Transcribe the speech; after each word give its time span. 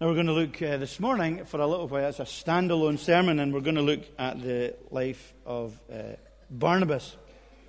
Now, 0.00 0.08
we're 0.08 0.14
going 0.14 0.26
to 0.26 0.32
look 0.32 0.60
uh, 0.60 0.76
this 0.76 0.98
morning 0.98 1.44
for 1.44 1.60
a 1.60 1.66
little 1.68 1.86
while. 1.86 2.08
It's 2.08 2.18
a 2.18 2.24
standalone 2.24 2.98
sermon, 2.98 3.38
and 3.38 3.54
we're 3.54 3.60
going 3.60 3.76
to 3.76 3.80
look 3.80 4.00
at 4.18 4.42
the 4.42 4.74
life 4.90 5.32
of 5.46 5.80
uh, 5.88 6.16
Barnabas. 6.50 7.16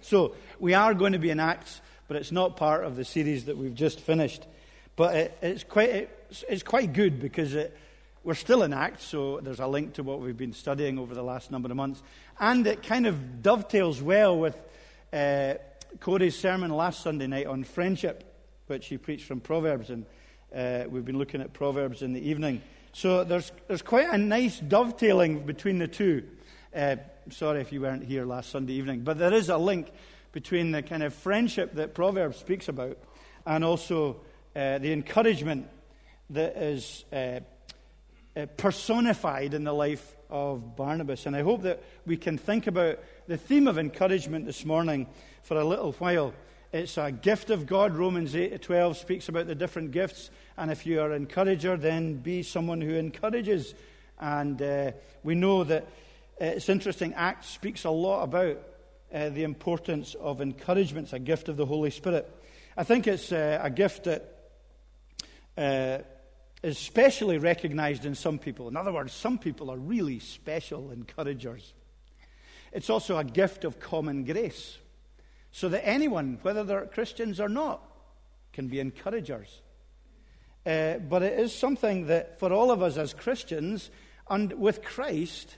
So, 0.01 0.33
we 0.59 0.73
are 0.73 0.95
going 0.95 1.13
to 1.13 1.19
be 1.19 1.29
in 1.29 1.39
Acts, 1.39 1.81
but 2.07 2.17
it's 2.17 2.31
not 2.31 2.57
part 2.57 2.83
of 2.83 2.95
the 2.95 3.05
series 3.05 3.45
that 3.45 3.57
we've 3.57 3.75
just 3.75 3.99
finished. 3.99 4.47
But 4.95 5.15
it, 5.15 5.37
it's, 5.43 5.63
quite, 5.63 5.89
it's, 6.31 6.43
it's, 6.49 6.63
quite 6.63 6.93
good 6.93 7.21
because 7.21 7.53
it, 7.53 7.77
we're 8.23 8.33
still 8.33 8.63
in 8.63 8.73
Acts, 8.73 9.05
so 9.05 9.39
there's 9.43 9.59
a 9.59 9.67
link 9.67 9.93
to 9.93 10.03
what 10.03 10.19
we've 10.19 10.35
been 10.35 10.53
studying 10.53 10.97
over 10.97 11.13
the 11.13 11.23
last 11.23 11.51
number 11.51 11.69
of 11.69 11.75
months. 11.75 12.01
And 12.39 12.65
it 12.65 12.81
kind 12.81 13.05
of 13.05 13.43
dovetails 13.43 14.01
well 14.01 14.35
with 14.35 14.59
uh, 15.13 15.53
Corey's 15.99 16.39
sermon 16.39 16.71
last 16.71 17.03
Sunday 17.03 17.27
night 17.27 17.45
on 17.45 17.63
friendship, 17.63 18.23
which 18.65 18.87
he 18.87 18.97
preached 18.97 19.27
from 19.27 19.41
Proverbs. 19.41 19.91
And 19.91 20.07
uh, 20.55 20.85
we've 20.89 21.05
been 21.05 21.17
looking 21.17 21.41
at 21.41 21.53
Proverbs 21.53 22.01
in 22.01 22.13
the 22.13 22.29
evening. 22.29 22.61
So 22.93 23.23
there's, 23.25 23.51
there's 23.67 23.81
quite 23.81 24.09
a 24.09 24.17
nice 24.17 24.57
dovetailing 24.59 25.45
between 25.45 25.79
the 25.79 25.87
two. 25.87 26.23
Uh, 26.73 26.95
sorry 27.29 27.59
if 27.59 27.73
you 27.73 27.81
weren't 27.81 28.05
here 28.05 28.25
last 28.25 28.51
Sunday 28.51 28.73
evening, 28.73 29.01
but 29.01 29.17
there 29.17 29.33
is 29.33 29.49
a 29.49 29.57
link 29.57 29.91
between 30.31 30.71
the 30.71 30.81
kind 30.81 31.03
of 31.03 31.13
friendship 31.13 31.73
that 31.75 31.93
Proverbs 31.93 32.37
speaks 32.37 32.69
about 32.69 32.97
and 33.45 33.63
also 33.63 34.21
uh, 34.55 34.77
the 34.77 34.93
encouragement 34.93 35.67
that 36.29 36.55
is 36.57 37.03
uh, 37.11 37.39
uh, 38.35 38.45
personified 38.57 39.53
in 39.53 39.63
the 39.63 39.73
life 39.73 40.15
of 40.29 40.75
Barnabas. 40.75 41.25
And 41.25 41.35
I 41.35 41.41
hope 41.41 41.63
that 41.63 41.83
we 42.05 42.17
can 42.17 42.37
think 42.37 42.67
about 42.67 42.99
the 43.27 43.37
theme 43.37 43.67
of 43.67 43.77
encouragement 43.77 44.45
this 44.45 44.65
morning 44.65 45.07
for 45.43 45.57
a 45.57 45.65
little 45.65 45.91
while. 45.93 46.33
It's 46.75 46.97
a 46.97 47.09
gift 47.09 47.51
of 47.51 47.67
God. 47.67 47.95
Romans 47.95 48.35
8 48.35 48.49
to 48.49 48.57
12 48.57 48.97
speaks 48.97 49.29
about 49.29 49.47
the 49.47 49.55
different 49.55 49.91
gifts. 49.91 50.29
And 50.57 50.69
if 50.69 50.85
you 50.85 50.99
are 50.99 51.11
an 51.11 51.21
encourager, 51.21 51.77
then 51.77 52.15
be 52.15 52.43
someone 52.43 52.81
who 52.81 52.95
encourages. 52.95 53.73
And 54.19 54.61
uh, 54.61 54.91
we 55.23 55.35
know 55.35 55.63
that 55.63 55.83
uh, 55.83 55.87
it's 56.47 56.67
interesting, 56.67 57.13
Acts 57.13 57.47
speaks 57.47 57.85
a 57.85 57.89
lot 57.89 58.23
about 58.23 58.61
uh, 59.13 59.29
the 59.29 59.43
importance 59.43 60.15
of 60.15 60.41
encouragement. 60.41 61.05
It's 61.05 61.13
a 61.13 61.19
gift 61.19 61.47
of 61.47 61.55
the 61.55 61.65
Holy 61.65 61.91
Spirit. 61.91 62.29
I 62.75 62.83
think 62.83 63.07
it's 63.07 63.31
uh, 63.31 63.57
a 63.63 63.69
gift 63.69 64.03
that 64.03 64.35
uh, 65.57 65.99
is 66.61 66.77
specially 66.77 67.37
recognized 67.37 68.03
in 68.03 68.15
some 68.15 68.37
people. 68.37 68.67
In 68.67 68.75
other 68.75 68.91
words, 68.91 69.13
some 69.13 69.37
people 69.37 69.71
are 69.71 69.77
really 69.77 70.19
special 70.19 70.91
encouragers. 70.91 71.73
It's 72.73 72.89
also 72.89 73.17
a 73.17 73.23
gift 73.23 73.63
of 73.63 73.79
common 73.79 74.25
grace 74.25 74.77
so 75.55 75.69
that 75.69 75.87
anyone, 75.87 76.37
whether 76.41 76.65
they're 76.65 76.85
Christians 76.85 77.39
or 77.39 77.47
not, 77.47 77.81
can 78.51 78.67
be 78.67 78.81
encouragers. 78.81 79.61
Uh, 80.65 80.97
but 80.97 81.23
it 81.23 81.39
is 81.39 81.55
something 81.55 82.07
that 82.07 82.41
for 82.41 82.51
all 82.51 82.71
of 82.71 82.81
us 82.81 82.97
as 82.97 83.13
Christians, 83.13 83.89
and 84.29 84.51
with 84.59 84.83
Christ, 84.83 85.55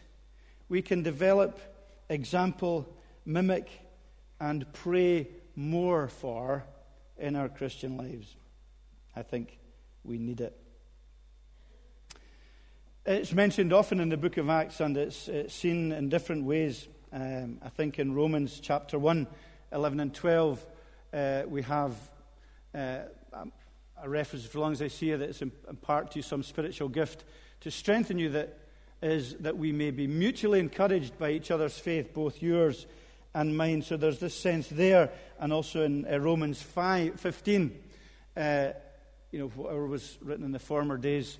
we 0.69 0.83
can 0.83 1.01
develop, 1.01 1.59
example, 2.09 2.87
mimic, 3.25 3.71
and 4.39 4.71
pray 4.71 5.29
more 5.55 6.07
for 6.09 6.63
in 7.17 7.35
our 7.35 7.49
Christian 7.49 7.97
lives. 7.97 8.35
I 9.15 9.23
think 9.23 9.57
we 10.03 10.19
need 10.19 10.41
it. 10.41 10.55
It's 13.03 13.33
mentioned 13.33 13.73
often 13.73 13.99
in 13.99 14.09
the 14.09 14.17
book 14.17 14.37
of 14.37 14.47
Acts 14.47 14.79
and 14.79 14.95
it's, 14.95 15.27
it's 15.27 15.55
seen 15.55 15.91
in 15.91 16.09
different 16.09 16.43
ways. 16.43 16.87
Um, 17.11 17.57
I 17.65 17.69
think 17.69 17.97
in 17.97 18.13
Romans 18.13 18.59
chapter 18.61 18.99
1, 18.99 19.25
11 19.71 19.99
and 19.99 20.13
12, 20.13 20.65
uh, 21.13 21.43
we 21.47 21.61
have 21.63 21.93
uh, 22.73 22.99
a 24.01 24.09
reference, 24.09 24.45
as 24.45 24.55
long 24.55 24.71
as 24.71 24.81
I 24.81 24.87
see 24.87 25.11
it, 25.11 25.17
that 25.17 25.29
it's 25.29 25.41
in, 25.41 25.51
in 25.69 25.75
part 25.75 26.11
to 26.11 26.21
some 26.21 26.43
spiritual 26.43 26.89
gift 26.89 27.23
to 27.61 27.71
strengthen 27.71 28.19
you, 28.19 28.29
that 28.29 28.57
is 29.01 29.35
that 29.35 29.57
we 29.57 29.71
may 29.71 29.91
be 29.91 30.07
mutually 30.07 30.59
encouraged 30.59 31.17
by 31.19 31.31
each 31.31 31.51
other's 31.51 31.77
faith, 31.77 32.13
both 32.13 32.41
yours 32.41 32.87
and 33.33 33.55
mine. 33.55 33.81
So 33.81 33.97
there's 33.97 34.19
this 34.19 34.33
sense 34.33 34.67
there, 34.67 35.11
and 35.39 35.53
also 35.53 35.83
in 35.83 36.11
uh, 36.11 36.17
Romans 36.17 36.61
5, 36.61 37.19
15, 37.19 37.79
uh, 38.35 38.69
you 39.31 39.39
know, 39.39 39.47
whatever 39.49 39.85
was 39.85 40.17
written 40.21 40.45
in 40.45 40.51
the 40.51 40.59
former 40.59 40.97
days 40.97 41.37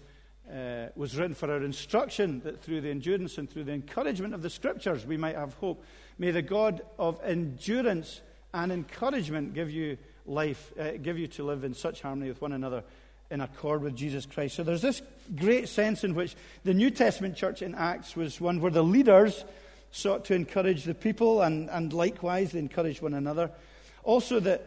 uh, 0.51 0.87
was 0.95 1.17
written 1.17 1.35
for 1.35 1.51
our 1.51 1.63
instruction, 1.63 2.41
that 2.41 2.61
through 2.61 2.81
the 2.81 2.89
endurance 2.89 3.37
and 3.37 3.49
through 3.49 3.65
the 3.65 3.73
encouragement 3.73 4.33
of 4.33 4.41
the 4.41 4.49
Scriptures 4.49 5.05
we 5.05 5.17
might 5.17 5.35
have 5.35 5.53
hope. 5.55 5.83
May 6.17 6.31
the 6.31 6.41
God 6.41 6.81
of 6.97 7.19
endurance 7.23 8.21
and 8.53 8.71
encouragement 8.71 9.53
give 9.53 9.69
you 9.69 9.97
life, 10.25 10.71
uh, 10.79 10.91
give 11.01 11.17
you 11.17 11.27
to 11.27 11.43
live 11.43 11.63
in 11.63 11.73
such 11.73 12.01
harmony 12.01 12.29
with 12.29 12.41
one 12.41 12.53
another 12.53 12.83
in 13.29 13.41
accord 13.41 13.81
with 13.81 13.95
Jesus 13.95 14.25
Christ. 14.25 14.55
So 14.55 14.63
there's 14.63 14.81
this 14.81 15.01
great 15.35 15.67
sense 15.67 16.03
in 16.03 16.15
which 16.15 16.35
the 16.63 16.73
New 16.73 16.89
Testament 16.89 17.35
church 17.35 17.61
in 17.61 17.75
Acts 17.75 18.15
was 18.15 18.39
one 18.39 18.61
where 18.61 18.71
the 18.71 18.83
leaders 18.83 19.43
sought 19.91 20.25
to 20.25 20.33
encourage 20.33 20.83
the 20.83 20.93
people 20.93 21.41
and, 21.41 21.69
and 21.69 21.91
likewise 21.91 22.51
they 22.51 22.59
encouraged 22.59 23.01
one 23.01 23.13
another. 23.13 23.51
Also, 24.03 24.39
that 24.39 24.65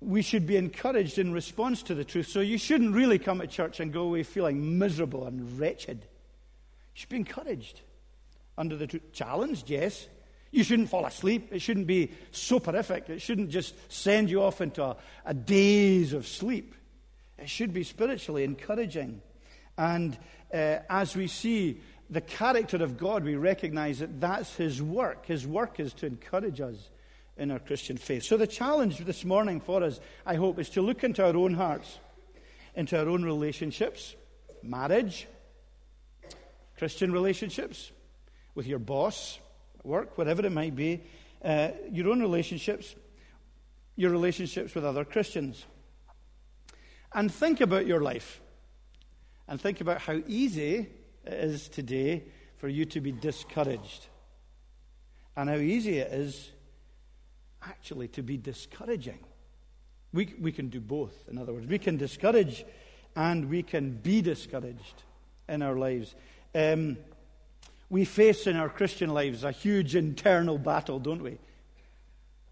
we 0.00 0.22
should 0.22 0.46
be 0.46 0.56
encouraged 0.56 1.18
in 1.18 1.32
response 1.32 1.82
to 1.84 1.94
the 1.94 2.04
truth. 2.04 2.28
So 2.28 2.40
you 2.40 2.58
shouldn't 2.58 2.94
really 2.94 3.18
come 3.18 3.40
to 3.40 3.46
church 3.46 3.80
and 3.80 3.92
go 3.92 4.02
away 4.02 4.22
feeling 4.22 4.78
miserable 4.78 5.26
and 5.26 5.58
wretched. 5.58 5.98
You 6.02 7.00
should 7.00 7.08
be 7.08 7.16
encouraged 7.16 7.80
under 8.58 8.76
the 8.76 8.86
truth. 8.86 9.12
Challenged, 9.12 9.70
yes. 9.70 10.08
You 10.50 10.64
shouldn't 10.64 10.90
fall 10.90 11.04
asleep. 11.04 11.48
It 11.52 11.60
shouldn't 11.60 11.86
be 11.86 12.12
soporific. 12.30 13.08
It 13.08 13.20
shouldn't 13.20 13.50
just 13.50 13.74
send 13.92 14.30
you 14.30 14.42
off 14.42 14.60
into 14.60 14.82
a, 14.82 14.96
a 15.24 15.34
daze 15.34 16.12
of 16.12 16.26
sleep. 16.26 16.74
It 17.38 17.48
should 17.48 17.72
be 17.72 17.82
spiritually 17.82 18.44
encouraging. 18.44 19.20
And 19.76 20.16
uh, 20.52 20.78
as 20.88 21.16
we 21.16 21.26
see 21.26 21.80
the 22.08 22.20
character 22.20 22.82
of 22.82 22.96
God, 22.96 23.24
we 23.24 23.34
recognize 23.34 23.98
that 23.98 24.20
that's 24.20 24.54
His 24.56 24.80
work. 24.82 25.26
His 25.26 25.46
work 25.46 25.80
is 25.80 25.92
to 25.94 26.06
encourage 26.06 26.60
us 26.60 26.90
in 27.36 27.50
our 27.50 27.58
Christian 27.58 27.96
faith. 27.96 28.22
So, 28.22 28.36
the 28.36 28.46
challenge 28.46 28.98
this 28.98 29.24
morning 29.24 29.60
for 29.60 29.82
us, 29.82 30.00
I 30.24 30.36
hope, 30.36 30.58
is 30.58 30.70
to 30.70 30.82
look 30.82 31.04
into 31.04 31.24
our 31.24 31.36
own 31.36 31.54
hearts, 31.54 31.98
into 32.74 32.98
our 32.98 33.08
own 33.08 33.24
relationships, 33.24 34.14
marriage, 34.62 35.26
Christian 36.78 37.12
relationships, 37.12 37.90
with 38.54 38.66
your 38.66 38.78
boss, 38.78 39.38
work, 39.82 40.16
whatever 40.16 40.44
it 40.44 40.52
might 40.52 40.74
be, 40.74 41.02
uh, 41.44 41.70
your 41.90 42.08
own 42.08 42.20
relationships, 42.20 42.94
your 43.96 44.10
relationships 44.10 44.74
with 44.74 44.84
other 44.84 45.04
Christians. 45.04 45.64
And 47.12 47.32
think 47.32 47.60
about 47.60 47.86
your 47.86 48.00
life. 48.00 48.40
And 49.48 49.60
think 49.60 49.80
about 49.80 50.00
how 50.00 50.20
easy 50.26 50.88
it 51.24 51.32
is 51.32 51.68
today 51.68 52.24
for 52.56 52.68
you 52.68 52.84
to 52.86 53.00
be 53.00 53.12
discouraged. 53.12 54.08
And 55.36 55.48
how 55.48 55.56
easy 55.56 55.98
it 55.98 56.12
is 56.12 56.50
actually 57.68 58.08
to 58.08 58.22
be 58.22 58.36
discouraging. 58.36 59.18
We, 60.12 60.34
we 60.40 60.52
can 60.52 60.68
do 60.68 60.80
both, 60.80 61.14
in 61.28 61.38
other 61.38 61.52
words. 61.52 61.66
We 61.66 61.78
can 61.78 61.96
discourage 61.96 62.64
and 63.14 63.48
we 63.50 63.62
can 63.62 63.92
be 63.92 64.22
discouraged 64.22 65.02
in 65.48 65.62
our 65.62 65.76
lives. 65.76 66.14
Um, 66.54 66.96
we 67.88 68.04
face 68.04 68.46
in 68.46 68.56
our 68.56 68.68
Christian 68.68 69.10
lives 69.10 69.44
a 69.44 69.52
huge 69.52 69.94
internal 69.94 70.58
battle, 70.58 70.98
don't 70.98 71.22
we? 71.22 71.38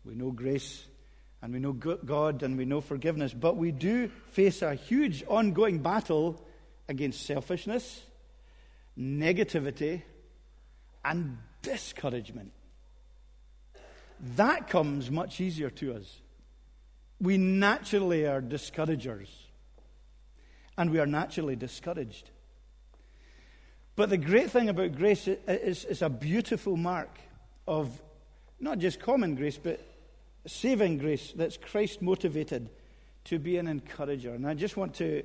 We 0.04 0.14
know 0.14 0.30
grace 0.30 0.86
and 1.42 1.52
we 1.52 1.58
know 1.58 1.72
God 1.72 2.42
and 2.42 2.56
we 2.56 2.64
know 2.64 2.80
forgiveness, 2.80 3.32
but 3.34 3.56
we 3.56 3.72
do 3.72 4.08
face 4.32 4.62
a 4.62 4.74
huge 4.74 5.24
ongoing 5.26 5.78
battle 5.78 6.42
against 6.88 7.26
selfishness, 7.26 8.02
negativity, 8.98 10.02
and 11.04 11.38
discouragement 11.62 12.52
that 14.36 14.68
comes 14.68 15.10
much 15.10 15.40
easier 15.40 15.70
to 15.70 15.94
us. 15.94 16.20
We 17.20 17.36
naturally 17.36 18.26
are 18.26 18.40
discouragers, 18.40 19.28
and 20.76 20.90
we 20.90 20.98
are 20.98 21.06
naturally 21.06 21.56
discouraged. 21.56 22.30
But 23.96 24.10
the 24.10 24.16
great 24.16 24.50
thing 24.50 24.68
about 24.68 24.96
grace 24.96 25.28
is 25.28 25.84
it's 25.84 26.02
a 26.02 26.10
beautiful 26.10 26.76
mark 26.76 27.18
of 27.66 28.02
not 28.58 28.78
just 28.78 28.98
common 29.00 29.36
grace, 29.36 29.58
but 29.62 29.80
saving 30.46 30.98
grace 30.98 31.32
that's 31.36 31.56
Christ 31.56 32.02
motivated 32.02 32.70
to 33.24 33.38
be 33.38 33.56
an 33.56 33.66
encourager. 33.68 34.34
And 34.34 34.46
I 34.46 34.54
just 34.54 34.76
want 34.76 34.94
to, 34.94 35.22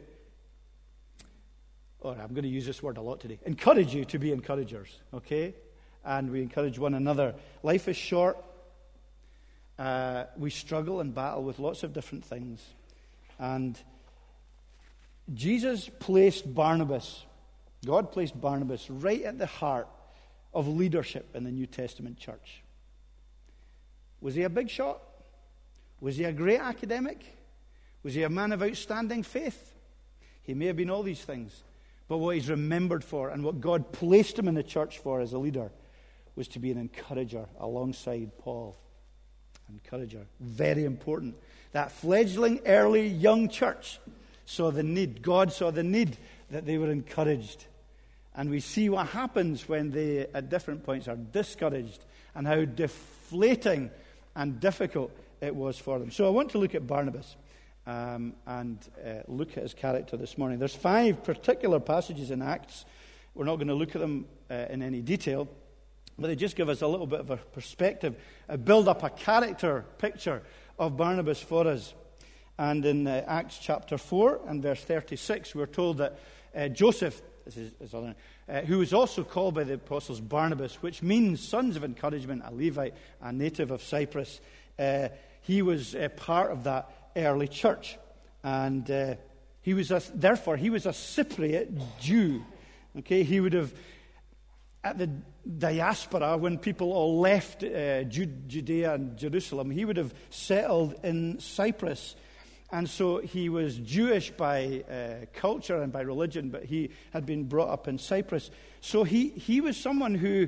or 1.99 2.13
I'm 2.13 2.29
going 2.29 2.43
to 2.43 2.49
use 2.49 2.65
this 2.65 2.81
word 2.83 2.97
a 2.97 3.01
lot 3.01 3.19
today, 3.19 3.39
encourage 3.45 3.93
you 3.93 4.05
to 4.05 4.19
be 4.19 4.31
encouragers, 4.31 4.99
okay? 5.13 5.55
And 6.05 6.31
we 6.31 6.41
encourage 6.41 6.79
one 6.79 6.93
another. 6.93 7.35
Life 7.63 7.87
is 7.87 7.97
short. 7.97 8.37
Uh, 9.79 10.25
we 10.37 10.49
struggle 10.49 10.99
and 10.99 11.15
battle 11.15 11.41
with 11.41 11.57
lots 11.57 11.83
of 11.83 11.93
different 11.93 12.25
things. 12.25 12.61
And 13.39 13.79
Jesus 15.33 15.89
placed 15.99 16.53
Barnabas, 16.53 17.23
God 17.85 18.11
placed 18.11 18.39
Barnabas 18.39 18.89
right 18.89 19.23
at 19.23 19.37
the 19.37 19.45
heart 19.45 19.87
of 20.53 20.67
leadership 20.67 21.33
in 21.33 21.45
the 21.45 21.51
New 21.51 21.65
Testament 21.65 22.17
church. 22.17 22.61
Was 24.19 24.35
he 24.35 24.43
a 24.43 24.49
big 24.49 24.69
shot? 24.69 25.01
Was 26.01 26.17
he 26.17 26.25
a 26.25 26.33
great 26.33 26.59
academic? 26.59 27.23
Was 28.03 28.13
he 28.13 28.23
a 28.23 28.29
man 28.29 28.51
of 28.51 28.61
outstanding 28.61 29.23
faith? 29.23 29.73
He 30.43 30.53
may 30.53 30.65
have 30.65 30.75
been 30.75 30.89
all 30.89 31.03
these 31.03 31.23
things. 31.23 31.63
But 32.09 32.17
what 32.17 32.35
he's 32.35 32.49
remembered 32.49 33.03
for 33.03 33.29
and 33.29 33.45
what 33.45 33.61
God 33.61 33.93
placed 33.93 34.37
him 34.37 34.49
in 34.49 34.55
the 34.55 34.63
church 34.63 34.97
for 34.97 35.21
as 35.21 35.31
a 35.31 35.37
leader 35.37 35.71
was 36.35 36.49
to 36.49 36.59
be 36.59 36.71
an 36.71 36.77
encourager 36.77 37.45
alongside 37.59 38.37
Paul. 38.39 38.77
Encourager. 39.69 40.25
Very 40.39 40.85
important. 40.85 41.35
That 41.71 41.91
fledgling, 41.91 42.61
early, 42.65 43.07
young 43.07 43.49
church 43.49 43.99
saw 44.45 44.71
the 44.71 44.83
need. 44.83 45.21
God 45.21 45.53
saw 45.53 45.71
the 45.71 45.83
need 45.83 46.17
that 46.49 46.65
they 46.65 46.77
were 46.77 46.91
encouraged. 46.91 47.65
And 48.35 48.49
we 48.49 48.59
see 48.59 48.89
what 48.89 49.07
happens 49.07 49.67
when 49.67 49.91
they, 49.91 50.27
at 50.33 50.49
different 50.49 50.83
points, 50.83 51.07
are 51.07 51.15
discouraged 51.15 52.03
and 52.35 52.47
how 52.47 52.65
deflating 52.65 53.91
and 54.35 54.59
difficult 54.59 55.11
it 55.41 55.55
was 55.55 55.77
for 55.77 55.99
them. 55.99 56.11
So 56.11 56.25
I 56.25 56.29
want 56.29 56.51
to 56.51 56.57
look 56.57 56.73
at 56.73 56.87
Barnabas 56.87 57.35
um, 57.85 58.33
and 58.45 58.77
uh, 59.05 59.21
look 59.27 59.57
at 59.57 59.63
his 59.63 59.73
character 59.73 60.17
this 60.17 60.37
morning. 60.37 60.59
There's 60.59 60.75
five 60.75 61.23
particular 61.23 61.79
passages 61.79 62.31
in 62.31 62.41
Acts. 62.41 62.85
We're 63.35 63.45
not 63.45 63.55
going 63.55 63.67
to 63.67 63.73
look 63.73 63.95
at 63.95 64.01
them 64.01 64.25
uh, 64.49 64.65
in 64.69 64.81
any 64.81 65.01
detail, 65.01 65.47
but 66.19 66.27
they 66.27 66.35
just 66.35 66.55
give 66.55 66.69
us 66.69 66.81
a 66.81 66.87
little 66.87 67.07
bit 67.07 67.19
of 67.19 67.29
a 67.29 67.37
perspective, 67.37 68.15
uh, 68.47 68.57
build 68.57 68.87
up 68.87 69.03
a 69.03 69.09
character 69.09 69.85
picture 69.97 70.41
of 70.77 70.97
Barnabas 70.97 71.41
for 71.41 71.67
us. 71.67 71.93
And 72.57 72.85
in 72.85 73.07
uh, 73.07 73.23
Acts 73.27 73.57
chapter 73.59 73.97
4 73.97 74.41
and 74.47 74.61
verse 74.61 74.83
36, 74.83 75.55
we're 75.55 75.65
told 75.65 75.97
that 75.99 76.19
uh, 76.55 76.67
Joseph, 76.67 77.21
his, 77.45 77.71
his 77.79 77.93
other, 77.93 78.15
uh, 78.47 78.61
who 78.61 78.79
was 78.79 78.93
also 78.93 79.23
called 79.23 79.55
by 79.55 79.63
the 79.63 79.75
apostles 79.75 80.19
Barnabas, 80.19 80.81
which 80.81 81.01
means 81.01 81.39
sons 81.39 81.75
of 81.75 81.83
encouragement, 81.83 82.43
a 82.45 82.53
Levite, 82.53 82.95
a 83.21 83.31
native 83.31 83.71
of 83.71 83.81
Cyprus, 83.81 84.41
he 85.41 85.61
was 85.61 85.95
a 85.95 86.09
part 86.09 86.51
of 86.51 86.65
that 86.65 86.91
early 87.15 87.47
church. 87.47 87.97
And 88.43 88.89
uh, 88.89 89.15
he 89.61 89.73
was 89.73 89.91
a, 89.91 90.01
therefore, 90.13 90.57
he 90.57 90.69
was 90.69 90.85
a 90.85 90.91
Cypriot 90.91 91.81
Jew. 91.99 92.43
Okay, 92.99 93.23
he 93.23 93.39
would 93.39 93.53
have, 93.53 93.73
at 94.83 94.97
the 94.97 95.07
diaspora, 95.57 96.37
when 96.37 96.57
people 96.57 96.93
all 96.93 97.19
left 97.19 97.63
uh, 97.63 98.03
Judea 98.03 98.93
and 98.93 99.17
Jerusalem, 99.17 99.71
he 99.71 99.83
would 99.85 99.97
have 99.97 100.13
settled 100.29 100.95
in 101.03 101.39
Cyprus. 101.39 102.15
And 102.71 102.89
so 102.89 103.17
he 103.17 103.49
was 103.49 103.77
Jewish 103.77 104.29
by 104.31 104.83
uh, 104.89 105.25
culture 105.33 105.81
and 105.81 105.91
by 105.91 106.01
religion, 106.01 106.49
but 106.49 106.65
he 106.65 106.91
had 107.11 107.25
been 107.25 107.45
brought 107.45 107.69
up 107.69 107.87
in 107.87 107.97
Cyprus. 107.97 108.51
So 108.79 109.03
he, 109.03 109.29
he 109.29 109.59
was 109.59 109.75
someone 109.75 110.15
who 110.15 110.47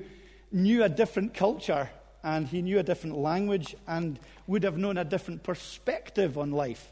knew 0.51 0.83
a 0.83 0.89
different 0.89 1.33
culture 1.33 1.89
and 2.23 2.47
he 2.47 2.61
knew 2.61 2.77
a 2.77 2.83
different 2.83 3.17
language 3.17 3.75
and 3.87 4.19
would 4.47 4.63
have 4.63 4.77
known 4.77 4.97
a 4.97 5.03
different 5.03 5.43
perspective 5.43 6.37
on 6.37 6.51
life, 6.51 6.91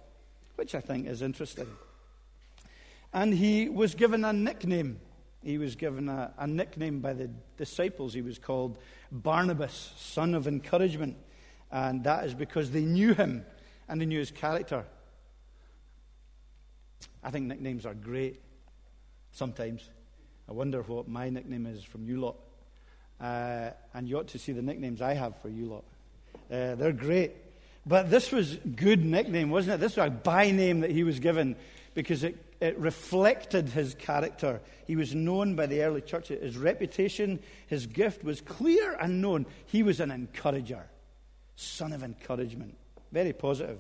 which 0.56 0.74
I 0.74 0.82
think 0.82 1.08
is 1.08 1.22
interesting. 1.22 1.68
And 3.14 3.34
he 3.34 3.70
was 3.70 3.96
given 3.96 4.26
a 4.26 4.34
nickname. 4.34 5.00
He 5.44 5.58
was 5.58 5.76
given 5.76 6.10
a, 6.10 6.34
a 6.38 6.48
nickname 6.48 7.00
by 7.00 7.14
the 7.14 7.30
disciples. 7.58 8.14
He 8.14 8.22
was 8.22 8.38
called 8.38 8.78
Barnabas, 9.12 9.94
son 9.98 10.36
of 10.36 10.48
encouragement. 10.48 11.18
And 11.72 12.04
that 12.04 12.26
is 12.26 12.34
because 12.34 12.72
they 12.72 12.82
knew 12.84 13.14
him 13.14 13.46
and 13.88 14.02
they 14.02 14.06
knew 14.06 14.20
his 14.20 14.32
character. 14.32 14.86
I 17.24 17.32
think 17.32 17.46
nicknames 17.46 17.86
are 17.86 17.94
great 17.94 18.42
sometimes. 19.32 19.90
I 20.48 20.54
wonder 20.54 20.82
what 20.82 21.08
my 21.08 21.30
nickname 21.30 21.66
is 21.66 21.84
from 21.84 22.06
you 22.06 22.20
lot. 22.20 22.36
Uh, 23.22 23.72
and 23.94 24.08
you 24.08 24.18
ought 24.18 24.30
to 24.30 24.40
see 24.40 24.52
the 24.52 24.62
nicknames 24.62 25.02
I 25.02 25.14
have 25.14 25.40
for 25.42 25.50
you 25.50 25.66
lot. 25.66 25.84
Uh, 26.52 26.76
they're 26.76 26.92
great. 26.92 27.32
But 27.86 28.10
this 28.10 28.32
was 28.32 28.56
good 28.56 29.04
nickname, 29.06 29.50
wasn't 29.50 29.76
it? 29.76 29.80
This 29.80 29.96
was 29.96 30.08
a 30.08 30.10
by 30.10 30.52
name 30.52 30.82
that 30.82 30.92
he 30.92 31.04
was 31.04 31.20
given 31.20 31.56
because 31.94 32.24
it, 32.24 32.38
it 32.60 32.78
reflected 32.78 33.70
his 33.70 33.96
character. 33.96 34.62
He 34.86 34.96
was 34.96 35.16
known 35.16 35.56
by 35.56 35.66
the 35.66 35.82
early 35.82 36.02
church. 36.02 36.30
His 36.30 36.58
reputation, 36.58 37.40
his 37.68 37.86
gift 37.86 38.24
was 38.24 38.42
clear 38.42 38.98
and 39.00 39.22
known. 39.22 39.46
He 39.66 39.84
was 39.84 40.00
an 40.00 40.12
encourager, 40.12 40.86
son 41.56 41.94
of 41.94 42.04
encouragement. 42.04 42.78
Very 43.12 43.34
positive. 43.34 43.80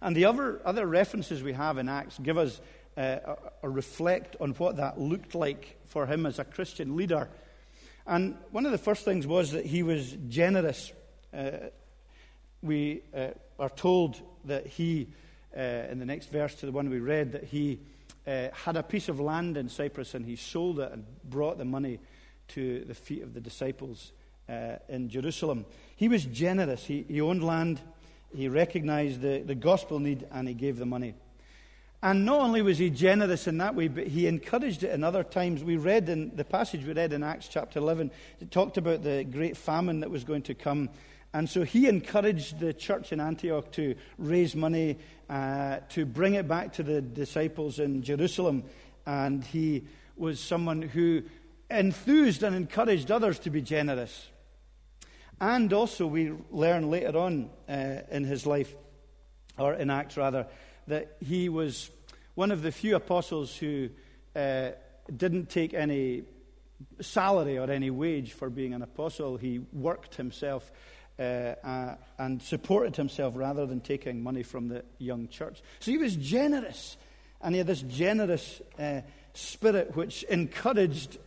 And 0.00 0.14
the 0.16 0.24
other, 0.24 0.60
other 0.64 0.86
references 0.86 1.42
we 1.42 1.52
have 1.52 1.78
in 1.78 1.88
Acts 1.88 2.18
give 2.18 2.38
us 2.38 2.60
uh, 2.96 3.18
reflect 3.62 4.36
on 4.40 4.52
what 4.52 4.76
that 4.76 5.00
looked 5.00 5.34
like 5.34 5.78
for 5.86 6.06
him 6.06 6.26
as 6.26 6.38
a 6.38 6.44
Christian 6.44 6.96
leader 6.96 7.28
and 8.06 8.36
one 8.50 8.66
of 8.66 8.72
the 8.72 8.78
first 8.78 9.04
things 9.04 9.26
was 9.26 9.52
that 9.52 9.64
he 9.64 9.82
was 9.82 10.12
generous. 10.28 10.92
Uh, 11.32 11.50
we 12.62 13.02
uh, 13.16 13.28
are 13.58 13.70
told 13.70 14.20
that 14.44 14.66
he, 14.66 15.08
uh, 15.56 15.90
in 15.90 15.98
the 15.98 16.06
next 16.06 16.30
verse 16.30 16.54
to 16.56 16.66
the 16.66 16.72
one 16.72 16.90
we 16.90 16.98
read, 16.98 17.32
that 17.32 17.44
he 17.44 17.78
uh, 18.26 18.48
had 18.52 18.76
a 18.76 18.82
piece 18.82 19.08
of 19.08 19.20
land 19.20 19.56
in 19.56 19.68
Cyprus 19.68 20.14
and 20.14 20.24
he 20.24 20.36
sold 20.36 20.80
it 20.80 20.92
and 20.92 21.04
brought 21.24 21.58
the 21.58 21.64
money 21.64 22.00
to 22.48 22.84
the 22.84 22.94
feet 22.94 23.22
of 23.22 23.34
the 23.34 23.40
disciples 23.40 24.12
uh, 24.48 24.76
in 24.88 25.08
Jerusalem. 25.08 25.64
He 25.96 26.08
was 26.08 26.24
generous. 26.24 26.84
He, 26.84 27.04
he 27.08 27.20
owned 27.20 27.44
land, 27.44 27.80
he 28.34 28.48
recognized 28.48 29.20
the, 29.20 29.42
the 29.44 29.54
gospel 29.54 29.98
need, 29.98 30.26
and 30.32 30.48
he 30.48 30.54
gave 30.54 30.78
the 30.78 30.86
money. 30.86 31.14
And 32.02 32.26
not 32.26 32.40
only 32.40 32.60
was 32.60 32.76
he 32.76 32.90
generous 32.90 33.46
in 33.46 33.56
that 33.58 33.74
way, 33.74 33.88
but 33.88 34.06
he 34.06 34.26
encouraged 34.26 34.82
it 34.82 34.90
in 34.90 35.02
other 35.02 35.24
times. 35.24 35.64
We 35.64 35.78
read 35.78 36.10
in 36.10 36.36
the 36.36 36.44
passage 36.44 36.84
we 36.84 36.92
read 36.92 37.14
in 37.14 37.22
Acts 37.22 37.48
chapter 37.48 37.78
11, 37.78 38.10
it 38.40 38.50
talked 38.50 38.76
about 38.76 39.02
the 39.02 39.24
great 39.24 39.56
famine 39.56 40.00
that 40.00 40.10
was 40.10 40.22
going 40.22 40.42
to 40.42 40.54
come. 40.54 40.90
And 41.34 41.50
so 41.50 41.64
he 41.64 41.88
encouraged 41.88 42.60
the 42.60 42.72
church 42.72 43.12
in 43.12 43.18
Antioch 43.18 43.72
to 43.72 43.96
raise 44.18 44.54
money 44.54 44.98
uh, 45.28 45.78
to 45.90 46.06
bring 46.06 46.34
it 46.34 46.46
back 46.46 46.74
to 46.74 46.84
the 46.84 47.02
disciples 47.02 47.80
in 47.80 48.04
Jerusalem. 48.04 48.62
And 49.04 49.42
he 49.42 49.82
was 50.16 50.38
someone 50.38 50.80
who 50.80 51.24
enthused 51.68 52.44
and 52.44 52.54
encouraged 52.54 53.10
others 53.10 53.40
to 53.40 53.50
be 53.50 53.62
generous. 53.62 54.28
And 55.40 55.72
also, 55.72 56.06
we 56.06 56.32
learn 56.52 56.88
later 56.88 57.18
on 57.18 57.50
uh, 57.68 58.02
in 58.12 58.22
his 58.22 58.46
life, 58.46 58.72
or 59.58 59.74
in 59.74 59.90
Acts 59.90 60.16
rather, 60.16 60.46
that 60.86 61.16
he 61.20 61.48
was 61.48 61.90
one 62.36 62.52
of 62.52 62.62
the 62.62 62.70
few 62.70 62.94
apostles 62.94 63.56
who 63.56 63.90
uh, 64.36 64.70
didn't 65.14 65.50
take 65.50 65.74
any 65.74 66.22
salary 67.00 67.58
or 67.58 67.68
any 67.68 67.90
wage 67.90 68.32
for 68.32 68.48
being 68.48 68.72
an 68.72 68.82
apostle. 68.82 69.36
He 69.36 69.58
worked 69.72 70.14
himself 70.14 70.70
uh, 71.16 71.54
uh, 71.62 71.94
and 72.18 72.42
supported 72.42 72.96
himself 72.96 73.34
rather 73.36 73.66
than 73.66 73.80
taking 73.80 74.20
money 74.20 74.42
from 74.42 74.66
the 74.66 74.84
young 74.98 75.28
church. 75.28 75.62
So 75.78 75.92
he 75.92 75.96
was 75.96 76.16
generous, 76.16 76.96
and 77.40 77.54
he 77.54 77.58
had 77.58 77.68
this 77.68 77.82
generous 77.82 78.60
uh, 78.80 79.02
spirit 79.32 79.94
which 79.94 80.24
encouraged 80.24 81.18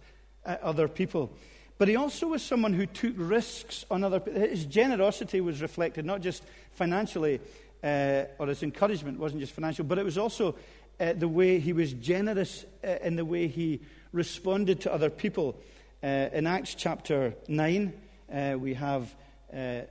uh, 0.46 0.58
other 0.62 0.89
people. 0.89 1.32
But 1.77 1.88
he 1.88 1.96
also 1.96 2.27
was 2.27 2.44
someone 2.44 2.74
who 2.74 2.86
took 2.86 3.13
risks 3.15 3.86
on 3.89 4.03
other 4.03 4.20
people. 4.20 4.41
His 4.41 4.65
generosity 4.65 5.39
was 5.39 5.62
reflected 5.62 6.06
not 6.06 6.20
just 6.20 6.44
financially, 6.74 7.39
uh, 7.82 8.24
or 8.39 8.48
his 8.48 8.63
encouragement 8.63 9.20
wasn't 9.20 9.39
just 9.39 9.53
financial, 9.53 9.86
but 9.86 9.98
it 9.98 10.03
was 10.06 10.17
also 10.17 10.56
the 10.98 11.27
way 11.27 11.60
he 11.60 11.74
was 11.74 11.94
generous 11.94 12.65
in 13.03 13.15
the 13.15 13.24
way 13.24 13.48
he 13.48 13.79
responded 14.12 14.82
to 14.82 14.91
other 14.91 15.12
people. 15.12 15.56
In 16.01 16.48
Acts 16.48 16.74
chapter 16.74 17.36
9, 17.48 17.94
uh, 18.34 18.56
we 18.60 18.74
have 18.74 19.15
uh, 19.54 19.82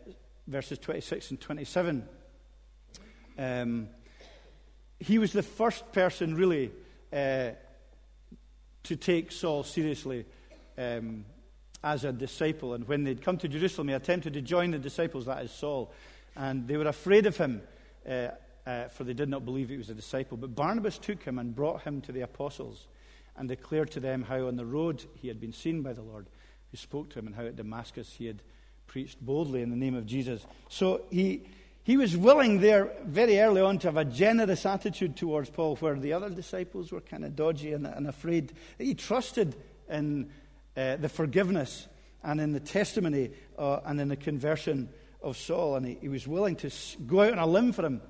verses 0.47 0.79
26 0.79 1.31
and 1.31 1.41
27. 1.41 2.09
Um, 3.39 3.89
he 4.99 5.19
was 5.19 5.33
the 5.33 5.43
first 5.43 5.93
person, 5.93 6.35
really, 6.35 6.71
uh, 7.13 7.51
to 8.85 8.97
take 8.97 9.33
Saul 9.33 9.63
seriously 9.63 10.25
um, 10.79 11.25
as 11.83 12.05
a 12.05 12.13
disciple. 12.13 12.75
And 12.75 12.87
when 12.89 13.05
they'd 13.05 13.23
come 13.23 13.37
to 13.39 13.49
Jerusalem, 13.49 13.89
he 13.89 13.95
attempted 13.95 14.35
to 14.35 14.41
join 14.41 14.71
the 14.71 14.79
disciples, 14.79 15.27
that 15.27 15.45
is 15.45 15.51
Saul. 15.51 15.93
And 16.35 16.67
they 16.67 16.77
were 16.77 16.89
afraid 16.89 17.27
of 17.27 17.37
him 17.37 17.63
uh, 18.09 18.29
uh, 18.67 18.89
for 18.89 19.05
they 19.05 19.15
did 19.15 19.29
not 19.29 19.45
believe 19.45 19.69
he 19.69 19.77
was 19.77 19.91
a 19.91 19.95
disciple. 19.95 20.37
But 20.37 20.55
Barnabas 20.55 20.99
took 20.99 21.23
him 21.23 21.39
and 21.39 21.55
brought 21.55 21.83
him 21.83 22.01
to 22.03 22.13
the 22.13 22.23
apostles 22.23 22.89
and 23.37 23.49
declared 23.49 23.91
to 23.93 24.01
them 24.01 24.23
how 24.23 24.49
on 24.49 24.57
the 24.57 24.67
road 24.67 25.05
he 25.15 25.29
had 25.29 25.41
been 25.41 25.53
seen 25.53 25.83
by 25.83 25.93
the 25.93 26.03
Lord, 26.03 26.27
who 26.71 26.77
spoke 26.77 27.11
to 27.11 27.19
him, 27.19 27.27
and 27.27 27.37
how 27.37 27.45
at 27.45 27.57
Damascus 27.57 28.15
he 28.19 28.27
had 28.27 28.43
preached 28.87 29.21
boldly 29.21 29.63
in 29.63 29.71
the 29.71 29.77
name 29.77 29.95
of 29.95 30.07
Jesus. 30.07 30.47
So 30.69 31.03
he, 31.11 31.43
he 31.85 31.97
was 31.97 32.17
willing 32.17 32.61
there 32.61 32.93
very 33.05 33.39
early 33.39 33.61
on 33.61 33.79
to 33.81 33.89
have 33.89 33.97
a 33.97 34.05
generous 34.05 34.67
attitude 34.67 35.17
towards 35.17 35.51
Paul, 35.51 35.77
where 35.77 35.95
the 35.95 36.13
other 36.13 36.31
disciples 36.31 36.93
were 36.93 37.01
kind 37.01 37.25
of 37.25 37.37
dodgy 37.37 37.73
and, 37.73 37.87
and 37.87 38.07
afraid. 38.07 38.53
He 38.79 38.95
trusted 38.95 39.57
in 39.89 40.31
uh, 40.77 40.97
the 40.97 41.09
forgiveness 41.09 41.87
and 42.23 42.41
in 42.41 42.53
the 42.53 42.61
testimony 42.61 43.31
uh, 43.59 43.81
and 43.85 44.01
in 44.01 44.09
the 44.09 44.17
conversion 44.17 44.89
of 45.23 45.37
Saul, 45.37 45.77
and 45.77 45.87
he, 45.87 45.99
he 46.01 46.09
was 46.09 46.27
willing 46.27 46.57
to 46.57 46.71
go 47.07 47.21
out 47.21 47.33
on 47.33 47.39
a 47.39 47.47
limb 47.47 47.73
for 47.73 47.85
him. 47.85 48.01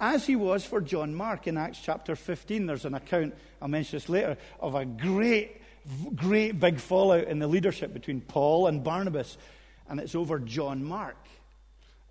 As 0.00 0.26
he 0.26 0.36
was 0.36 0.64
for 0.64 0.80
John 0.80 1.14
Mark 1.14 1.48
in 1.48 1.56
Acts 1.56 1.80
chapter 1.82 2.14
15. 2.14 2.66
There's 2.66 2.84
an 2.84 2.94
account, 2.94 3.34
I'll 3.60 3.68
mention 3.68 3.96
this 3.96 4.08
later, 4.08 4.36
of 4.60 4.76
a 4.76 4.84
great, 4.84 5.60
great 6.14 6.60
big 6.60 6.78
fallout 6.78 7.24
in 7.24 7.40
the 7.40 7.48
leadership 7.48 7.92
between 7.92 8.20
Paul 8.20 8.68
and 8.68 8.84
Barnabas, 8.84 9.36
and 9.88 10.00
it's 10.00 10.14
over 10.14 10.38
John 10.38 10.84
Mark. 10.84 11.16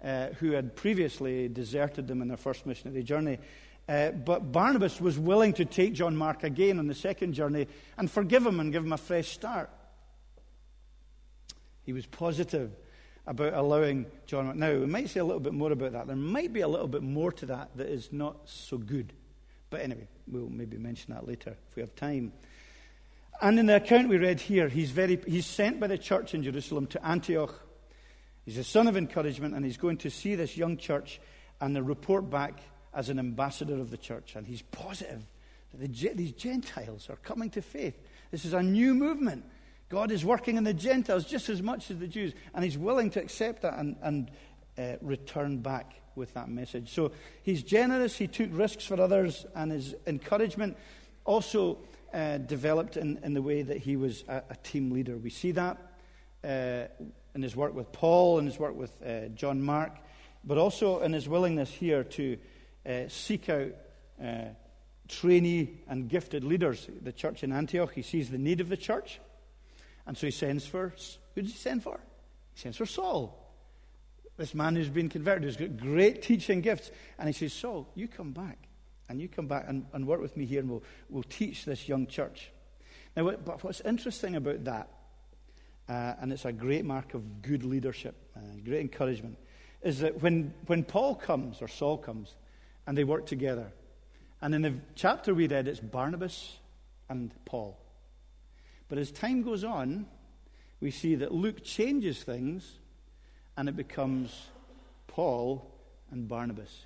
uh, 0.04 0.28
who 0.40 0.52
had 0.52 0.76
previously 0.76 1.48
deserted 1.48 2.08
them 2.08 2.22
in 2.22 2.28
their 2.28 2.38
first 2.38 2.66
missionary 2.66 3.04
journey. 3.04 3.40
Uh, 3.90 4.12
but 4.12 4.52
Barnabas 4.52 5.00
was 5.00 5.18
willing 5.18 5.54
to 5.54 5.66
take 5.66 5.94
John 5.94 6.16
Mark 6.16 6.44
again 6.44 6.78
on 6.78 6.88
the 6.88 6.96
second 6.96 7.34
journey 7.34 7.68
and 7.98 8.12
forgive 8.12 8.46
him 8.46 8.60
and 8.60 8.72
give 8.72 8.84
him 8.84 8.94
a 8.94 8.98
fresh 8.98 9.30
start. 9.30 9.70
He 11.84 11.94
was 11.94 12.06
positive 12.06 12.72
about 13.26 13.54
allowing 13.54 14.06
John 14.26 14.46
Mark. 14.46 14.58
Now, 14.58 14.74
we 14.74 14.86
might 14.86 15.10
say 15.10 15.22
a 15.22 15.26
little 15.26 15.40
bit 15.40 15.54
more 15.54 15.72
about 15.72 15.94
that. 15.94 16.08
There 16.08 16.16
might 16.16 16.52
be 16.52 16.62
a 16.62 16.68
little 16.68 16.88
bit 16.88 17.02
more 17.02 17.32
to 17.34 17.46
that 17.48 17.72
that 17.76 17.88
is 17.88 18.12
not 18.12 18.38
so 18.46 18.78
good. 18.78 19.14
But 19.70 19.82
anyway, 19.82 20.08
we'll 20.28 20.50
maybe 20.50 20.78
mention 20.78 21.14
that 21.14 21.28
later 21.28 21.56
if 21.70 21.76
we 21.76 21.82
have 21.82 21.96
time. 21.96 22.34
And 23.42 23.60
in 23.60 23.68
the 23.68 23.76
account 23.76 24.10
we 24.10 24.18
read 24.18 24.42
here, 24.42 24.68
he's, 24.68 24.92
very, 24.92 25.20
he's 25.28 25.46
sent 25.46 25.80
by 25.80 25.88
the 25.88 25.98
church 25.98 26.34
in 26.34 26.44
Jerusalem 26.44 26.88
to 26.88 27.06
Antioch. 27.06 27.67
He's 28.48 28.58
a 28.58 28.64
son 28.64 28.88
of 28.88 28.96
encouragement, 28.96 29.56
and 29.56 29.66
he's 29.66 29.76
going 29.76 29.98
to 29.98 30.10
see 30.10 30.36
this 30.36 30.56
young 30.56 30.78
church 30.78 31.20
and 31.60 31.86
report 31.86 32.30
back 32.30 32.62
as 32.94 33.10
an 33.10 33.20
ambassador 33.20 33.78
of 33.78 33.90
the 33.90 33.98
church. 33.98 34.38
And 34.38 34.48
he's 34.48 34.62
positive 34.62 35.22
that 35.74 35.86
the, 35.86 36.14
these 36.14 36.32
Gentiles 36.32 37.10
are 37.10 37.18
coming 37.18 37.50
to 37.50 37.62
faith. 37.62 38.00
This 38.32 38.46
is 38.46 38.54
a 38.54 38.64
new 38.64 38.96
movement. 38.96 39.44
God 39.90 40.12
is 40.12 40.24
working 40.24 40.56
in 40.56 40.64
the 40.64 40.74
Gentiles 40.74 41.26
just 41.26 41.50
as 41.50 41.62
much 41.62 41.92
as 41.92 42.00
the 42.00 42.08
Jews, 42.08 42.32
and 42.54 42.64
he's 42.64 42.78
willing 42.78 43.10
to 43.12 43.22
accept 43.22 43.64
that 43.64 43.78
and, 43.78 43.98
and 44.02 44.32
uh, 44.78 44.94
return 45.02 45.58
back 45.58 46.00
with 46.16 46.34
that 46.36 46.48
message. 46.48 46.94
So 46.94 47.12
he's 47.44 47.64
generous, 47.64 48.16
he 48.16 48.28
took 48.28 48.48
risks 48.54 48.86
for 48.86 49.02
others, 49.02 49.46
and 49.56 49.74
his 49.74 49.94
encouragement 50.06 50.78
also 51.26 51.80
uh, 52.14 52.38
developed 52.38 52.96
in, 52.96 53.20
in 53.24 53.34
the 53.34 53.42
way 53.42 53.62
that 53.64 53.80
he 53.80 53.98
was 53.98 54.24
a, 54.30 54.42
a 54.52 54.56
team 54.56 54.92
leader. 54.92 55.18
We 55.18 55.32
see 55.32 55.52
that 55.52 55.78
uh, 56.46 56.86
in 57.38 57.44
his 57.44 57.56
work 57.56 57.76
with 57.76 57.92
Paul, 57.92 58.40
in 58.40 58.48
his 58.48 58.58
work 58.58 58.76
with 58.76 58.92
uh, 59.06 59.28
John 59.36 59.62
Mark, 59.62 59.96
but 60.44 60.58
also 60.58 61.02
in 61.02 61.14
his 61.14 61.30
willingness 61.30 61.70
here 61.70 62.04
to 62.04 62.38
uh, 62.84 63.08
seek 63.10 63.48
out 63.48 63.74
uh, 64.20 64.46
trainee 65.08 65.82
and 65.88 66.10
gifted 66.10 66.44
leaders. 66.44 66.90
The 67.04 67.12
church 67.12 67.44
in 67.44 67.54
Antioch, 67.54 67.94
he 67.94 68.02
sees 68.02 68.32
the 68.32 68.40
need 68.40 68.60
of 68.60 68.70
the 68.70 68.76
church, 68.76 69.20
and 70.08 70.18
so 70.18 70.26
he 70.26 70.32
sends 70.32 70.66
for 70.66 70.94
who 71.36 71.44
does 71.44 71.52
he 71.52 71.58
send 71.60 71.84
for? 71.84 72.00
He 72.56 72.60
sends 72.60 72.78
for 72.78 72.88
Saul. 72.88 73.44
This 74.38 74.56
man 74.56 74.76
who's 74.76 74.90
been 74.90 75.08
converted, 75.08 75.44
who's 75.44 75.58
got 75.58 75.78
great 75.78 76.24
teaching 76.24 76.62
gifts. 76.62 76.90
And 77.20 77.28
he 77.28 77.34
says, 77.34 77.54
Saul, 77.54 77.88
you 77.94 78.08
come 78.08 78.32
back. 78.32 78.58
And 79.08 79.22
you 79.22 79.28
come 79.28 79.46
back 79.46 79.66
and, 79.68 79.86
and 79.94 80.08
work 80.08 80.20
with 80.20 80.36
me 80.36 80.46
here, 80.46 80.62
and 80.62 80.70
we'll, 80.70 80.84
we'll 81.10 81.24
teach 81.24 81.66
this 81.66 81.88
young 81.88 82.08
church. 82.08 82.52
Now, 83.16 83.30
but 83.30 83.64
what's 83.64 83.82
interesting 83.82 84.36
about 84.36 84.64
that, 84.64 84.90
uh, 85.90 86.14
and 86.20 86.32
it's 86.32 86.46
a 86.46 86.52
great 86.52 86.86
mark 86.86 87.14
of 87.14 87.42
good 87.42 87.64
leadership, 87.64 88.16
uh, 88.36 88.40
great 88.64 88.82
encouragement, 88.82 89.38
is 89.82 90.00
that 90.00 90.22
when, 90.22 90.54
when 90.66 90.84
Paul 90.84 91.16
comes, 91.16 91.62
or 91.62 91.68
Saul 91.68 91.98
comes, 91.98 92.36
and 92.86 92.98
they 92.98 93.04
work 93.04 93.26
together, 93.26 93.72
and 94.42 94.54
in 94.54 94.62
the 94.62 94.74
chapter 94.96 95.34
we 95.34 95.48
read, 95.48 95.68
it's 95.68 95.80
Barnabas 95.80 96.58
and 97.10 97.32
Paul. 97.46 97.78
But 98.90 98.98
as 98.98 99.12
time 99.12 99.42
goes 99.42 99.64
on, 99.64 100.06
we 100.80 100.92
see 100.92 101.16
that 101.16 101.32
Luke 101.32 101.64
changes 101.64 102.24
things, 102.24 102.80
and 103.56 103.68
it 103.68 103.76
becomes 103.76 104.48
Paul 105.08 105.70
and 106.12 106.28
Barnabas. 106.28 106.86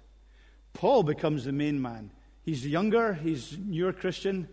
Paul 0.73 1.03
becomes 1.03 1.45
the 1.45 1.51
main 1.51 1.81
man. 1.81 2.11
He's 2.43 2.65
younger, 2.65 3.13
he's 3.13 3.57
newer 3.57 3.93
Christian. 3.93 4.47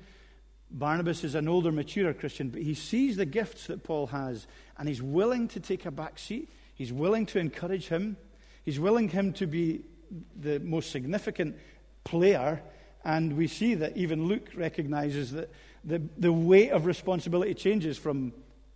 Barnabas 0.70 1.24
is 1.24 1.34
an 1.34 1.48
older, 1.48 1.72
mature 1.72 2.12
Christian, 2.12 2.50
but 2.50 2.62
he 2.62 2.74
sees 2.74 3.16
the 3.16 3.26
gifts 3.26 3.66
that 3.68 3.82
Paul 3.82 4.08
has 4.08 4.46
and 4.76 4.88
he's 4.88 5.02
willing 5.02 5.48
to 5.48 5.60
take 5.60 5.86
a 5.86 5.90
back 5.90 6.18
seat. 6.18 6.50
He's 6.74 6.92
willing 6.92 7.26
to 7.26 7.38
encourage 7.38 7.88
him. 7.88 8.16
He's 8.64 8.78
willing 8.78 9.08
him 9.08 9.32
to 9.34 9.46
be 9.46 9.82
the 10.38 10.60
most 10.60 10.90
significant 10.90 11.56
player. 12.04 12.62
And 13.04 13.36
we 13.36 13.46
see 13.46 13.74
that 13.74 13.96
even 13.96 14.26
Luke 14.26 14.50
recognizes 14.54 15.32
that 15.32 15.50
the, 15.84 16.02
the 16.18 16.32
weight 16.32 16.70
of 16.70 16.86
responsibility 16.86 17.54
changes 17.54 17.96
from 17.96 18.32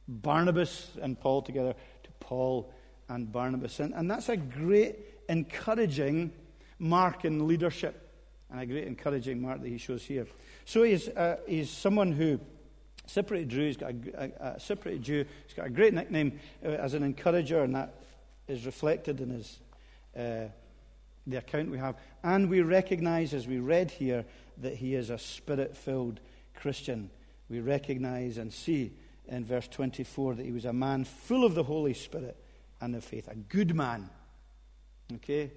Barnabas 0.08 0.90
and 1.00 1.18
Paul 1.20 1.42
together 1.42 1.74
to 2.02 2.10
Paul 2.20 2.72
and 3.08 3.30
Barnabas. 3.30 3.80
And, 3.80 3.92
and 3.94 4.10
that's 4.10 4.28
a 4.28 4.36
great, 4.36 4.96
encouraging 5.28 6.32
mark 6.78 7.24
in 7.24 7.46
leadership 7.46 8.01
and 8.52 8.60
a 8.60 8.66
great 8.66 8.86
encouraging 8.86 9.40
mark 9.40 9.62
that 9.62 9.68
he 9.68 9.78
shows 9.78 10.04
here. 10.04 10.26
So 10.66 10.82
he's, 10.82 11.08
uh, 11.08 11.38
he's 11.46 11.70
someone 11.70 12.12
who, 12.12 12.38
Cypriot 13.08 13.48
Jew, 13.48 13.66
he's 13.66 13.76
got 13.78 13.92
a, 13.92 13.96
a, 14.14 14.24
a 14.24 14.56
Cypriot 14.58 15.00
Jew, 15.00 15.24
he's 15.46 15.56
got 15.56 15.66
a 15.66 15.70
great 15.70 15.94
nickname 15.94 16.38
uh, 16.64 16.68
as 16.68 16.94
an 16.94 17.02
encourager, 17.02 17.62
and 17.62 17.74
that 17.74 17.94
is 18.46 18.66
reflected 18.66 19.20
in 19.20 19.30
his, 19.30 19.58
uh, 20.16 20.48
the 21.26 21.38
account 21.38 21.70
we 21.70 21.78
have. 21.78 21.96
And 22.22 22.50
we 22.50 22.60
recognize, 22.60 23.32
as 23.32 23.48
we 23.48 23.58
read 23.58 23.90
here, 23.90 24.24
that 24.58 24.76
he 24.76 24.94
is 24.94 25.08
a 25.08 25.18
spirit 25.18 25.74
filled 25.74 26.20
Christian. 26.54 27.10
We 27.48 27.60
recognize 27.60 28.36
and 28.36 28.52
see 28.52 28.92
in 29.28 29.44
verse 29.46 29.66
24 29.68 30.34
that 30.34 30.44
he 30.44 30.52
was 30.52 30.66
a 30.66 30.72
man 30.74 31.04
full 31.04 31.44
of 31.44 31.54
the 31.54 31.62
Holy 31.62 31.94
Spirit 31.94 32.36
and 32.82 32.94
of 32.94 33.02
faith, 33.02 33.28
a 33.28 33.34
good 33.34 33.74
man. 33.74 34.10
Okay? 35.14 35.52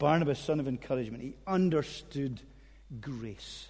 Barnabas, 0.00 0.40
son 0.40 0.58
of 0.58 0.66
encouragement, 0.66 1.22
he 1.22 1.34
understood 1.46 2.40
grace. 3.00 3.68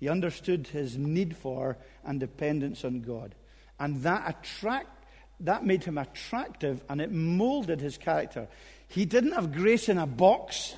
He 0.00 0.08
understood 0.08 0.66
his 0.66 0.96
need 0.96 1.36
for 1.36 1.76
and 2.04 2.18
dependence 2.18 2.84
on 2.84 3.02
God. 3.02 3.34
And 3.78 4.02
that, 4.02 4.24
attract, 4.28 5.04
that 5.40 5.64
made 5.64 5.84
him 5.84 5.98
attractive 5.98 6.82
and 6.88 7.00
it 7.00 7.12
molded 7.12 7.80
his 7.80 7.98
character. 7.98 8.48
He 8.88 9.04
didn't 9.04 9.32
have 9.32 9.52
grace 9.52 9.88
in 9.88 9.98
a 9.98 10.06
box 10.06 10.74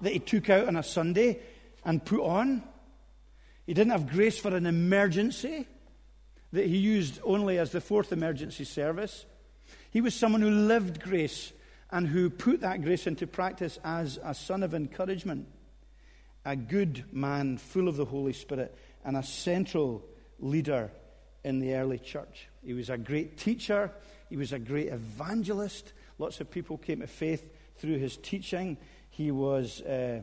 that 0.00 0.14
he 0.14 0.18
took 0.18 0.48
out 0.48 0.66
on 0.66 0.76
a 0.76 0.82
Sunday 0.82 1.40
and 1.84 2.04
put 2.04 2.20
on. 2.20 2.62
He 3.66 3.74
didn't 3.74 3.92
have 3.92 4.10
grace 4.10 4.38
for 4.38 4.56
an 4.56 4.66
emergency 4.66 5.66
that 6.52 6.66
he 6.66 6.78
used 6.78 7.20
only 7.22 7.58
as 7.58 7.70
the 7.72 7.82
fourth 7.82 8.12
emergency 8.12 8.64
service. 8.64 9.26
He 9.90 10.00
was 10.00 10.14
someone 10.14 10.40
who 10.40 10.50
lived 10.50 11.02
grace 11.02 11.52
and 11.94 12.08
who 12.08 12.28
put 12.28 12.62
that 12.62 12.82
grace 12.82 13.06
into 13.06 13.24
practice 13.24 13.78
as 13.84 14.18
a 14.24 14.34
son 14.34 14.64
of 14.64 14.74
encouragement, 14.74 15.46
a 16.44 16.56
good 16.56 17.04
man 17.12 17.56
full 17.56 17.86
of 17.86 17.96
the 17.96 18.04
Holy 18.04 18.32
Spirit, 18.32 18.76
and 19.04 19.16
a 19.16 19.22
central 19.22 20.04
leader 20.40 20.90
in 21.44 21.60
the 21.60 21.72
early 21.76 22.00
church. 22.00 22.48
He 22.64 22.72
was 22.72 22.90
a 22.90 22.98
great 22.98 23.38
teacher, 23.38 23.92
he 24.28 24.36
was 24.36 24.52
a 24.52 24.58
great 24.58 24.88
evangelist. 24.88 25.92
Lots 26.18 26.40
of 26.40 26.50
people 26.50 26.78
came 26.78 26.98
to 26.98 27.06
faith 27.06 27.48
through 27.76 27.98
his 27.98 28.16
teaching. 28.16 28.76
He 29.10 29.30
was 29.30 29.80
uh, 29.82 30.22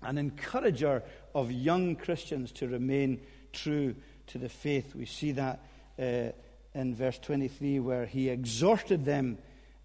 an 0.00 0.16
encourager 0.16 1.02
of 1.34 1.50
young 1.50 1.96
Christians 1.96 2.52
to 2.52 2.68
remain 2.68 3.20
true 3.52 3.96
to 4.28 4.38
the 4.38 4.48
faith. 4.48 4.94
We 4.94 5.06
see 5.06 5.32
that 5.32 5.58
uh, 5.98 6.30
in 6.72 6.94
verse 6.94 7.18
23, 7.18 7.80
where 7.80 8.06
he 8.06 8.28
exhorted 8.28 9.04
them 9.04 9.38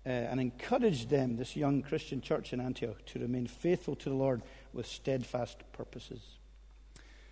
uh, 0.05 0.09
and 0.09 0.39
encouraged 0.39 1.09
them, 1.09 1.37
this 1.37 1.55
young 1.55 1.81
Christian 1.81 2.21
church 2.21 2.53
in 2.53 2.61
Antioch, 2.61 3.05
to 3.07 3.19
remain 3.19 3.47
faithful 3.47 3.95
to 3.97 4.09
the 4.09 4.15
Lord 4.15 4.41
with 4.73 4.85
steadfast 4.85 5.57
purposes. 5.73 6.21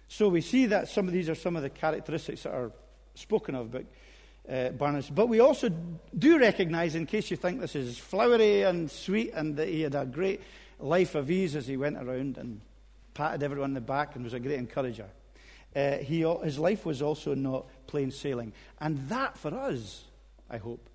So 0.08 0.30
we 0.30 0.42
see 0.42 0.68
that 0.68 0.88
some 0.88 1.08
of 1.08 1.14
these 1.14 1.30
are 1.30 1.36
some 1.36 1.56
of 1.56 1.64
the 1.64 1.70
characteristics 1.70 2.44
that 2.44 2.54
are 2.54 2.72
spoken 3.16 3.56
of 3.56 3.76
about 3.76 3.86
uh, 4.50 4.70
Barnabas. 4.70 5.10
But 5.10 5.28
we 5.28 5.40
also 5.40 5.70
do 6.18 6.40
recognize, 6.40 6.96
in 6.96 7.06
case 7.06 7.30
you 7.30 7.38
think 7.38 7.60
this 7.60 7.76
is 7.76 7.98
flowery 7.98 8.64
and 8.64 8.90
sweet, 8.90 9.32
and 9.34 9.58
that 9.58 9.68
he 9.68 9.82
had 9.82 9.96
a 9.96 10.06
great 10.06 10.42
life 10.80 11.16
of 11.16 11.30
ease 11.30 11.56
as 11.56 11.68
he 11.68 11.78
went 11.78 11.98
around 11.98 12.38
and 12.38 12.62
patted 13.14 13.44
everyone 13.44 13.72
on 13.72 13.74
the 13.74 13.82
back 13.82 14.16
and 14.16 14.24
was 14.24 14.34
a 14.34 14.40
great 14.40 14.60
encourager. 14.60 15.08
Uh, 15.76 15.98
he, 15.98 16.22
his 16.44 16.58
life 16.58 16.86
was 16.86 17.02
also 17.02 17.36
not 17.36 17.66
plain 17.88 18.12
sailing. 18.12 18.54
And 18.80 19.10
that, 19.10 19.38
for 19.38 19.54
us, 19.54 20.06
I 20.50 20.58
hope, 20.58 20.90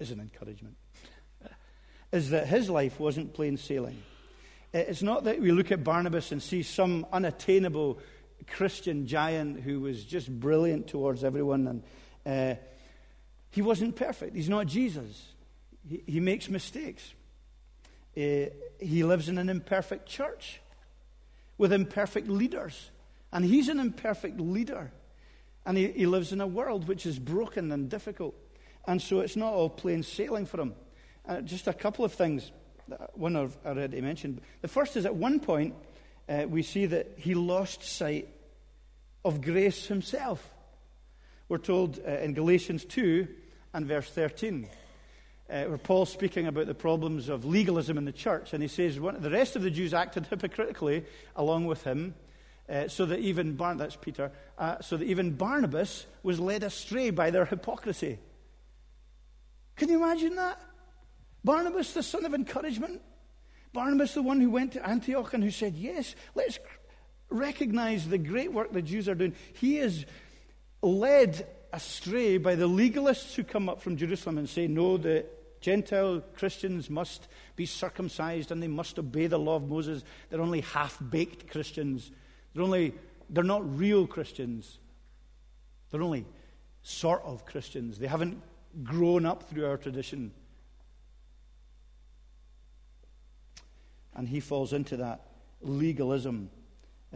is 0.00 0.10
an 0.10 0.20
encouragement, 0.20 0.76
is 2.10 2.30
that 2.30 2.46
his 2.46 2.68
life 2.68 2.98
wasn't 2.98 3.34
plain 3.34 3.56
sailing. 3.56 4.02
It's 4.72 5.02
not 5.02 5.24
that 5.24 5.40
we 5.40 5.50
look 5.52 5.72
at 5.72 5.82
Barnabas 5.82 6.32
and 6.32 6.42
see 6.42 6.62
some 6.62 7.06
unattainable 7.12 7.98
Christian 8.46 9.06
giant 9.06 9.60
who 9.60 9.80
was 9.80 10.04
just 10.04 10.30
brilliant 10.30 10.86
towards 10.86 11.24
everyone. 11.24 11.66
And 11.66 11.82
uh, 12.24 12.60
he 13.50 13.62
wasn't 13.62 13.96
perfect. 13.96 14.36
He's 14.36 14.48
not 14.48 14.66
Jesus. 14.66 15.32
He, 15.88 16.02
he 16.06 16.20
makes 16.20 16.48
mistakes. 16.48 17.02
Uh, 18.16 18.50
he 18.80 19.02
lives 19.02 19.28
in 19.28 19.38
an 19.38 19.48
imperfect 19.48 20.06
church 20.06 20.60
with 21.58 21.72
imperfect 21.72 22.28
leaders. 22.28 22.90
And 23.32 23.44
he's 23.44 23.68
an 23.68 23.80
imperfect 23.80 24.40
leader. 24.40 24.92
And 25.66 25.76
he, 25.76 25.88
he 25.88 26.06
lives 26.06 26.32
in 26.32 26.40
a 26.40 26.46
world 26.46 26.88
which 26.88 27.06
is 27.06 27.18
broken 27.18 27.72
and 27.72 27.88
difficult. 27.88 28.34
And 28.86 29.00
so 29.00 29.20
it's 29.20 29.36
not 29.36 29.52
all 29.52 29.68
plain 29.68 30.02
sailing 30.02 30.46
for 30.46 30.60
him. 30.60 30.74
Uh, 31.28 31.40
just 31.40 31.66
a 31.66 31.72
couple 31.72 32.04
of 32.04 32.12
things, 32.12 32.50
one 33.14 33.36
I've 33.36 33.56
already 33.64 34.00
mentioned. 34.00 34.40
The 34.62 34.68
first 34.68 34.96
is 34.96 35.06
at 35.06 35.14
one 35.14 35.40
point, 35.40 35.74
uh, 36.28 36.46
we 36.48 36.62
see 36.62 36.86
that 36.86 37.12
he 37.16 37.34
lost 37.34 37.82
sight 37.82 38.28
of 39.24 39.42
grace 39.42 39.86
himself. 39.86 40.50
We're 41.48 41.58
told 41.58 41.98
uh, 42.06 42.10
in 42.10 42.34
Galatians 42.34 42.84
2 42.84 43.28
and 43.74 43.86
verse 43.86 44.10
13. 44.10 44.68
uh, 45.50 45.64
where 45.64 45.78
Paul's 45.78 46.10
speaking 46.12 46.46
about 46.46 46.66
the 46.66 46.74
problems 46.74 47.28
of 47.28 47.44
legalism 47.44 47.98
in 47.98 48.04
the 48.04 48.12
church. 48.12 48.52
And 48.52 48.62
he 48.62 48.68
says 48.68 48.96
the 48.96 49.30
rest 49.30 49.56
of 49.56 49.62
the 49.62 49.70
Jews 49.70 49.92
acted 49.92 50.26
hypocritically 50.26 51.04
along 51.34 51.66
with 51.66 51.82
him, 51.82 52.14
uh, 52.68 52.86
so 52.88 53.04
that 53.06 53.18
even 53.18 53.56
Bar- 53.56 53.74
that's 53.74 53.96
Peter, 53.96 54.30
uh, 54.58 54.80
so 54.80 54.96
that 54.96 55.04
even 55.04 55.32
Barnabas 55.32 56.06
was 56.22 56.38
led 56.38 56.62
astray 56.62 57.10
by 57.10 57.30
their 57.30 57.44
hypocrisy. 57.44 58.18
Can 59.80 59.88
you 59.88 59.96
imagine 60.04 60.36
that? 60.36 60.60
Barnabas, 61.42 61.94
the 61.94 62.02
son 62.02 62.26
of 62.26 62.34
encouragement. 62.34 63.00
Barnabas, 63.72 64.12
the 64.12 64.20
one 64.20 64.38
who 64.38 64.50
went 64.50 64.72
to 64.72 64.86
Antioch 64.86 65.32
and 65.32 65.42
who 65.42 65.50
said, 65.50 65.74
Yes, 65.74 66.14
let's 66.34 66.58
recognize 67.30 68.06
the 68.06 68.18
great 68.18 68.52
work 68.52 68.74
the 68.74 68.82
Jews 68.82 69.08
are 69.08 69.14
doing. 69.14 69.34
He 69.54 69.78
is 69.78 70.04
led 70.82 71.46
astray 71.72 72.36
by 72.36 72.56
the 72.56 72.68
legalists 72.68 73.34
who 73.34 73.42
come 73.42 73.70
up 73.70 73.80
from 73.80 73.96
Jerusalem 73.96 74.36
and 74.36 74.46
say, 74.46 74.66
No, 74.66 74.98
the 74.98 75.24
Gentile 75.62 76.22
Christians 76.36 76.90
must 76.90 77.28
be 77.56 77.64
circumcised 77.64 78.52
and 78.52 78.62
they 78.62 78.68
must 78.68 78.98
obey 78.98 79.28
the 79.28 79.38
law 79.38 79.56
of 79.56 79.66
Moses. 79.66 80.04
They're 80.28 80.42
only 80.42 80.60
half 80.60 80.98
baked 81.08 81.50
Christians. 81.50 82.10
They're, 82.52 82.64
only, 82.64 82.92
they're 83.30 83.44
not 83.44 83.78
real 83.78 84.06
Christians. 84.06 84.78
They're 85.90 86.02
only 86.02 86.26
sort 86.82 87.22
of 87.24 87.46
Christians. 87.46 87.98
They 87.98 88.08
haven't 88.08 88.42
grown 88.82 89.26
up 89.26 89.48
through 89.48 89.66
our 89.66 89.76
tradition. 89.76 90.32
And 94.14 94.28
he 94.28 94.40
falls 94.40 94.72
into 94.72 94.98
that 94.98 95.20
legalism 95.62 96.50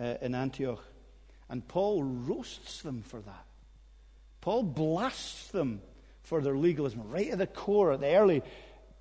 uh, 0.01 0.15
in 0.21 0.35
Antioch. 0.35 0.83
And 1.49 1.67
Paul 1.67 2.03
roasts 2.03 2.83
them 2.83 3.03
for 3.03 3.21
that. 3.21 3.45
Paul 4.41 4.63
blasts 4.63 5.49
them 5.49 5.81
for 6.23 6.41
their 6.41 6.57
legalism. 6.57 7.03
Right 7.09 7.31
at 7.31 7.39
the 7.39 7.47
core, 7.47 7.93
at 7.93 8.01
the 8.01 8.15
early 8.15 8.43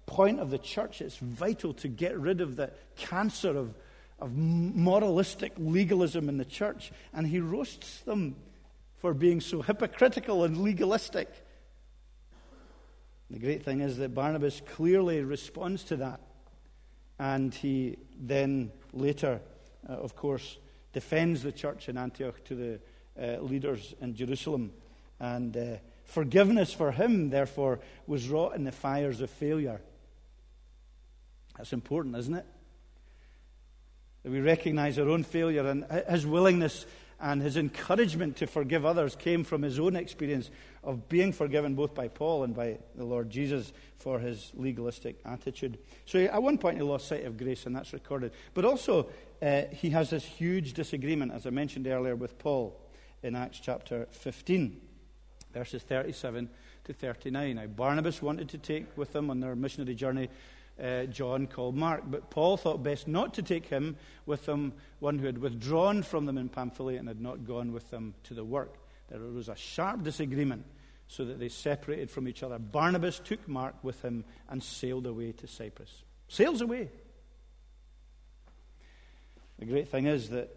point 0.05 0.39
of 0.39 0.49
the 0.49 0.57
church, 0.57 1.01
it's 1.01 1.17
vital 1.17 1.73
to 1.75 1.87
get 1.87 2.17
rid 2.17 2.41
of 2.41 2.55
the 2.55 2.71
cancer 2.97 3.55
of, 3.57 3.73
of 4.19 4.35
moralistic 4.35 5.53
legalism 5.57 6.29
in 6.29 6.37
the 6.37 6.45
church. 6.45 6.91
And 7.13 7.27
he 7.27 7.39
roasts 7.39 7.99
them 8.01 8.35
for 8.97 9.13
being 9.13 9.41
so 9.41 9.61
hypocritical 9.61 10.43
and 10.43 10.57
legalistic. 10.57 11.29
The 13.33 13.39
great 13.39 13.63
thing 13.63 13.81
is 13.81 13.97
that 13.97 14.13
Barnabas 14.13 14.61
clearly 14.75 15.21
responds 15.23 15.83
to 15.85 15.95
that. 15.95 16.19
And 17.17 17.51
he 17.51 17.97
then 18.15 18.71
later, 18.93 19.41
uh, 19.89 19.93
of 19.93 20.15
course, 20.15 20.59
defends 20.93 21.41
the 21.41 21.51
church 21.51 21.89
in 21.89 21.97
Antioch 21.97 22.43
to 22.45 22.55
the 22.55 22.79
uh, 23.19 23.41
leaders 23.41 23.95
in 23.99 24.13
Jerusalem. 24.13 24.71
And 25.19 25.57
uh, 25.57 25.77
forgiveness 26.03 26.73
for 26.73 26.91
him, 26.91 27.31
therefore, 27.31 27.79
was 28.05 28.29
wrought 28.29 28.55
in 28.55 28.65
the 28.65 28.71
fires 28.71 29.19
of 29.19 29.31
failure. 29.31 29.81
That's 31.57 31.73
important, 31.73 32.15
isn't 32.15 32.35
it? 32.35 32.45
That 34.21 34.31
we 34.31 34.41
recognize 34.41 34.99
our 34.99 35.09
own 35.09 35.23
failure 35.23 35.65
and 35.65 35.85
his 36.07 36.27
willingness 36.27 36.85
and 37.23 37.41
his 37.41 37.55
encouragement 37.55 38.35
to 38.35 38.45
forgive 38.45 38.85
others 38.85 39.15
came 39.15 39.45
from 39.45 39.61
his 39.61 39.79
own 39.79 39.95
experience 39.95 40.51
of 40.83 41.07
being 41.07 41.31
forgiven 41.31 41.73
both 41.73 41.95
by 41.95 42.09
Paul 42.09 42.43
and 42.43 42.53
by 42.53 42.79
the 42.95 43.05
Lord 43.05 43.29
Jesus 43.29 43.71
for 43.95 44.19
his 44.19 44.51
legalistic 44.55 45.21
attitude. 45.23 45.77
So 46.05 46.19
at 46.19 46.43
one 46.43 46.57
point 46.57 46.75
he 46.75 46.83
lost 46.83 47.07
sight 47.07 47.23
of 47.23 47.37
grace, 47.37 47.65
and 47.65 47.73
that's 47.73 47.93
recorded. 47.93 48.33
But 48.53 48.65
also, 48.65 49.07
uh, 49.41 49.61
he 49.71 49.91
has 49.91 50.09
this 50.09 50.25
huge 50.25 50.73
disagreement, 50.73 51.31
as 51.31 51.47
I 51.47 51.49
mentioned 51.49 51.87
earlier, 51.87 52.17
with 52.17 52.37
Paul 52.37 52.77
in 53.23 53.37
Acts 53.37 53.61
chapter 53.61 54.05
15, 54.11 54.81
verses 55.53 55.81
37 55.81 56.49
to 56.83 56.93
39. 56.93 57.55
Now, 57.55 57.67
Barnabas 57.67 58.21
wanted 58.21 58.49
to 58.49 58.57
take 58.57 58.97
with 58.97 59.13
them 59.13 59.29
on 59.29 59.39
their 59.39 59.55
missionary 59.55 59.95
journey 59.95 60.27
uh, 60.81 61.05
John 61.05 61.47
called 61.47 61.75
Mark. 61.75 62.03
But 62.05 62.29
Paul 62.29 62.57
thought 62.57 62.83
best 62.83 63.07
not 63.07 63.33
to 63.35 63.41
take 63.41 63.67
him 63.67 63.95
with 64.25 64.45
them, 64.45 64.73
one 64.99 65.19
who 65.19 65.25
had 65.25 65.37
withdrawn 65.37 66.03
from 66.03 66.25
them 66.25 66.37
in 66.37 66.49
Pamphylia 66.49 66.99
and 66.99 67.07
had 67.07 67.21
not 67.21 67.45
gone 67.45 67.71
with 67.71 67.89
them 67.89 68.13
to 68.23 68.33
the 68.33 68.43
work. 68.43 68.75
There 69.09 69.19
was 69.19 69.49
a 69.49 69.55
sharp 69.55 70.03
disagreement, 70.03 70.65
so 71.07 71.25
that 71.25 71.39
they 71.39 71.49
separated 71.49 72.09
from 72.09 72.27
each 72.27 72.41
other. 72.41 72.57
Barnabas 72.57 73.19
took 73.19 73.47
Mark 73.47 73.75
with 73.83 74.01
him 74.01 74.25
and 74.49 74.63
sailed 74.63 75.05
away 75.05 75.31
to 75.33 75.47
Cyprus. 75.47 76.03
Sails 76.27 76.61
away. 76.61 76.89
The 79.59 79.65
great 79.65 79.89
thing 79.89 80.07
is 80.07 80.29
that 80.29 80.49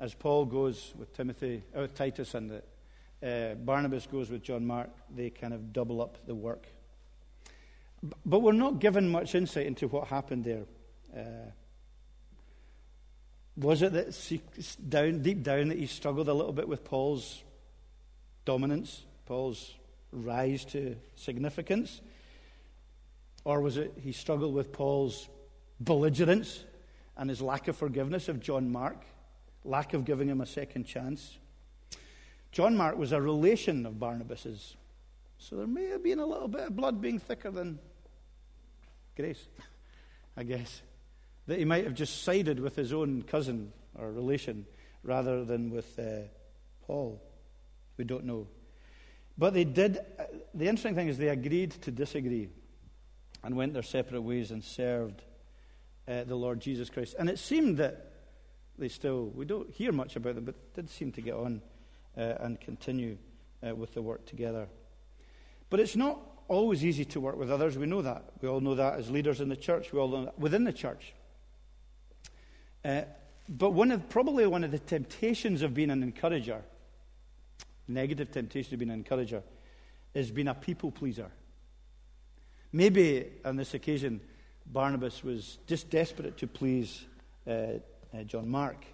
as 0.00 0.14
Paul 0.14 0.44
goes 0.46 0.92
with 0.98 1.12
Timothy, 1.14 1.62
or 1.74 1.84
uh, 1.84 1.88
Titus, 1.94 2.34
and 2.34 2.50
the, 2.50 3.52
uh, 3.52 3.54
Barnabas 3.54 4.06
goes 4.06 4.30
with 4.30 4.42
John 4.42 4.66
Mark, 4.66 4.90
they 5.14 5.30
kind 5.30 5.54
of 5.54 5.72
double 5.72 6.02
up 6.02 6.18
the 6.26 6.34
work. 6.34 6.66
But 8.24 8.40
we're 8.40 8.52
not 8.52 8.78
given 8.78 9.08
much 9.08 9.34
insight 9.34 9.66
into 9.66 9.88
what 9.88 10.08
happened 10.08 10.44
there. 10.44 10.64
Uh, 11.16 11.50
was 13.56 13.82
it 13.82 13.92
that 13.92 14.38
down, 14.88 15.22
deep 15.22 15.42
down 15.42 15.68
that 15.68 15.78
he 15.78 15.86
struggled 15.86 16.28
a 16.28 16.34
little 16.34 16.52
bit 16.52 16.68
with 16.68 16.84
Paul's 16.84 17.42
dominance, 18.44 19.02
Paul's 19.24 19.74
rise 20.12 20.64
to 20.66 20.96
significance? 21.14 22.00
Or 23.44 23.60
was 23.60 23.76
it 23.76 23.92
he 24.02 24.12
struggled 24.12 24.54
with 24.54 24.72
Paul's 24.72 25.28
belligerence 25.80 26.64
and 27.16 27.30
his 27.30 27.40
lack 27.40 27.68
of 27.68 27.76
forgiveness 27.76 28.28
of 28.28 28.40
John 28.40 28.70
Mark, 28.70 29.04
lack 29.64 29.94
of 29.94 30.04
giving 30.04 30.28
him 30.28 30.40
a 30.40 30.46
second 30.46 30.84
chance? 30.84 31.38
John 32.52 32.76
Mark 32.76 32.96
was 32.98 33.12
a 33.12 33.20
relation 33.20 33.86
of 33.86 33.98
Barnabas's. 33.98 34.76
So 35.38 35.56
there 35.56 35.66
may 35.66 35.86
have 35.86 36.02
been 36.02 36.18
a 36.18 36.26
little 36.26 36.48
bit 36.48 36.62
of 36.62 36.76
blood 36.76 37.00
being 37.00 37.18
thicker 37.18 37.50
than 37.50 37.78
grace, 39.16 39.46
I 40.36 40.44
guess. 40.44 40.82
That 41.46 41.58
he 41.58 41.64
might 41.64 41.84
have 41.84 41.94
just 41.94 42.22
sided 42.22 42.60
with 42.60 42.76
his 42.76 42.92
own 42.92 43.22
cousin 43.22 43.72
or 43.98 44.12
relation 44.12 44.66
rather 45.02 45.44
than 45.44 45.70
with 45.70 45.98
uh, 45.98 46.28
Paul. 46.86 47.22
We 47.96 48.04
don't 48.04 48.24
know. 48.24 48.46
But 49.38 49.54
they 49.54 49.64
did, 49.64 49.98
uh, 50.18 50.24
the 50.54 50.66
interesting 50.68 50.94
thing 50.94 51.08
is 51.08 51.18
they 51.18 51.28
agreed 51.28 51.70
to 51.82 51.90
disagree 51.90 52.48
and 53.42 53.56
went 53.56 53.74
their 53.74 53.82
separate 53.82 54.22
ways 54.22 54.50
and 54.50 54.64
served 54.64 55.22
uh, 56.08 56.24
the 56.24 56.36
Lord 56.36 56.60
Jesus 56.60 56.90
Christ. 56.90 57.14
And 57.18 57.28
it 57.28 57.38
seemed 57.38 57.78
that 57.78 58.12
they 58.78 58.88
still, 58.88 59.26
we 59.34 59.44
don't 59.44 59.70
hear 59.70 59.92
much 59.92 60.16
about 60.16 60.34
them, 60.34 60.44
but 60.44 60.74
did 60.74 60.90
seem 60.90 61.12
to 61.12 61.20
get 61.20 61.34
on 61.34 61.62
uh, 62.16 62.34
and 62.40 62.60
continue 62.60 63.18
uh, 63.66 63.74
with 63.74 63.94
the 63.94 64.02
work 64.02 64.26
together. 64.26 64.68
But 65.70 65.80
it's 65.80 65.96
not 65.96 66.18
always 66.48 66.84
easy 66.84 67.04
to 67.04 67.20
work 67.20 67.36
with 67.36 67.50
others. 67.50 67.76
We 67.76 67.86
know 67.86 68.02
that. 68.02 68.24
We 68.40 68.48
all 68.48 68.60
know 68.60 68.74
that 68.74 68.98
as 68.98 69.10
leaders 69.10 69.40
in 69.40 69.48
the 69.48 69.56
church. 69.56 69.92
We 69.92 69.98
all 69.98 70.08
know 70.08 70.24
that 70.26 70.38
within 70.38 70.64
the 70.64 70.72
church. 70.72 71.14
Uh, 72.84 73.02
but 73.48 73.70
one 73.70 73.90
of, 73.90 74.08
probably 74.08 74.46
one 74.46 74.64
of 74.64 74.70
the 74.70 74.78
temptations 74.78 75.62
of 75.62 75.74
being 75.74 75.90
an 75.90 76.02
encourager, 76.02 76.62
negative 77.88 78.30
temptation 78.30 78.74
of 78.74 78.78
being 78.78 78.90
an 78.90 78.98
encourager, 78.98 79.42
is 80.14 80.30
being 80.30 80.48
a 80.48 80.54
people 80.54 80.90
pleaser. 80.90 81.30
Maybe 82.72 83.26
on 83.44 83.56
this 83.56 83.74
occasion, 83.74 84.20
Barnabas 84.66 85.22
was 85.22 85.58
just 85.66 85.90
desperate 85.90 86.36
to 86.38 86.46
please 86.46 87.04
uh, 87.46 87.50
uh, 87.50 88.22
John 88.26 88.48
Mark 88.48 88.84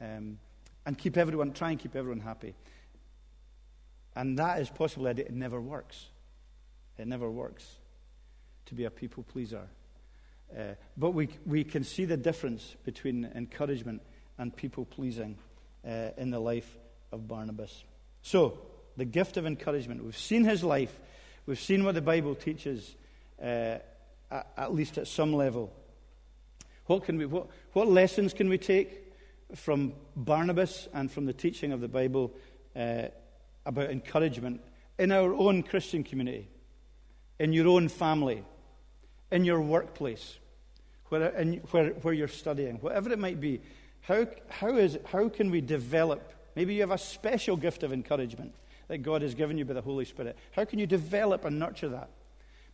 um, 0.00 0.38
and 0.84 0.98
keep 0.98 1.16
everyone, 1.16 1.52
try 1.52 1.70
and 1.70 1.78
keep 1.78 1.94
everyone 1.94 2.20
happy. 2.20 2.54
And 4.16 4.38
that 4.38 4.60
is 4.60 4.70
possibly, 4.70 5.10
it 5.10 5.32
never 5.32 5.60
works. 5.60 6.06
It 6.98 7.06
never 7.06 7.30
works 7.30 7.66
to 8.66 8.74
be 8.74 8.84
a 8.84 8.90
people 8.90 9.22
pleaser. 9.24 9.68
Uh, 10.56 10.74
but 10.96 11.10
we, 11.10 11.28
we 11.46 11.64
can 11.64 11.84
see 11.84 12.04
the 12.04 12.16
difference 12.16 12.76
between 12.84 13.30
encouragement 13.34 14.02
and 14.38 14.54
people 14.54 14.84
pleasing 14.84 15.36
uh, 15.86 16.10
in 16.16 16.30
the 16.30 16.38
life 16.38 16.76
of 17.12 17.26
Barnabas. 17.26 17.84
So, 18.22 18.58
the 18.96 19.04
gift 19.04 19.36
of 19.36 19.46
encouragement. 19.46 20.04
We've 20.04 20.16
seen 20.16 20.44
his 20.44 20.62
life, 20.62 20.96
we've 21.46 21.60
seen 21.60 21.84
what 21.84 21.94
the 21.94 22.00
Bible 22.00 22.34
teaches, 22.34 22.94
uh, 23.42 23.78
at, 24.30 24.52
at, 24.56 24.74
least 24.74 24.98
at 24.98 25.08
some 25.08 25.32
level. 25.32 25.72
What, 26.86 27.04
can 27.04 27.18
we, 27.18 27.26
what, 27.26 27.48
what 27.72 27.88
lessons 27.88 28.32
can 28.32 28.48
we 28.48 28.58
take 28.58 29.12
from 29.54 29.94
Barnabas 30.16 30.88
and 30.92 31.10
from 31.10 31.26
the 31.26 31.32
teaching 31.32 31.72
of 31.72 31.80
the 31.80 31.88
Bible 31.88 32.32
uh, 32.76 33.04
about 33.66 33.90
encouragement 33.90 34.60
in 34.98 35.10
our 35.10 35.34
own 35.34 35.62
Christian 35.62 36.04
community? 36.04 36.48
In 37.38 37.52
your 37.52 37.68
own 37.68 37.88
family, 37.88 38.44
in 39.30 39.44
your 39.44 39.60
workplace, 39.60 40.38
where, 41.08 41.28
in, 41.30 41.54
where, 41.70 41.90
where 41.90 42.14
you're 42.14 42.28
studying, 42.28 42.76
whatever 42.76 43.12
it 43.12 43.18
might 43.18 43.40
be. 43.40 43.60
How, 44.02 44.26
how, 44.48 44.76
is, 44.76 44.98
how 45.06 45.28
can 45.28 45.50
we 45.50 45.60
develop? 45.60 46.32
Maybe 46.54 46.74
you 46.74 46.80
have 46.82 46.90
a 46.90 46.98
special 46.98 47.56
gift 47.56 47.82
of 47.82 47.92
encouragement 47.92 48.54
that 48.88 48.98
God 48.98 49.22
has 49.22 49.34
given 49.34 49.58
you 49.58 49.64
by 49.64 49.74
the 49.74 49.80
Holy 49.80 50.04
Spirit. 50.04 50.36
How 50.52 50.64
can 50.64 50.78
you 50.78 50.86
develop 50.86 51.44
and 51.44 51.58
nurture 51.58 51.88
that? 51.88 52.10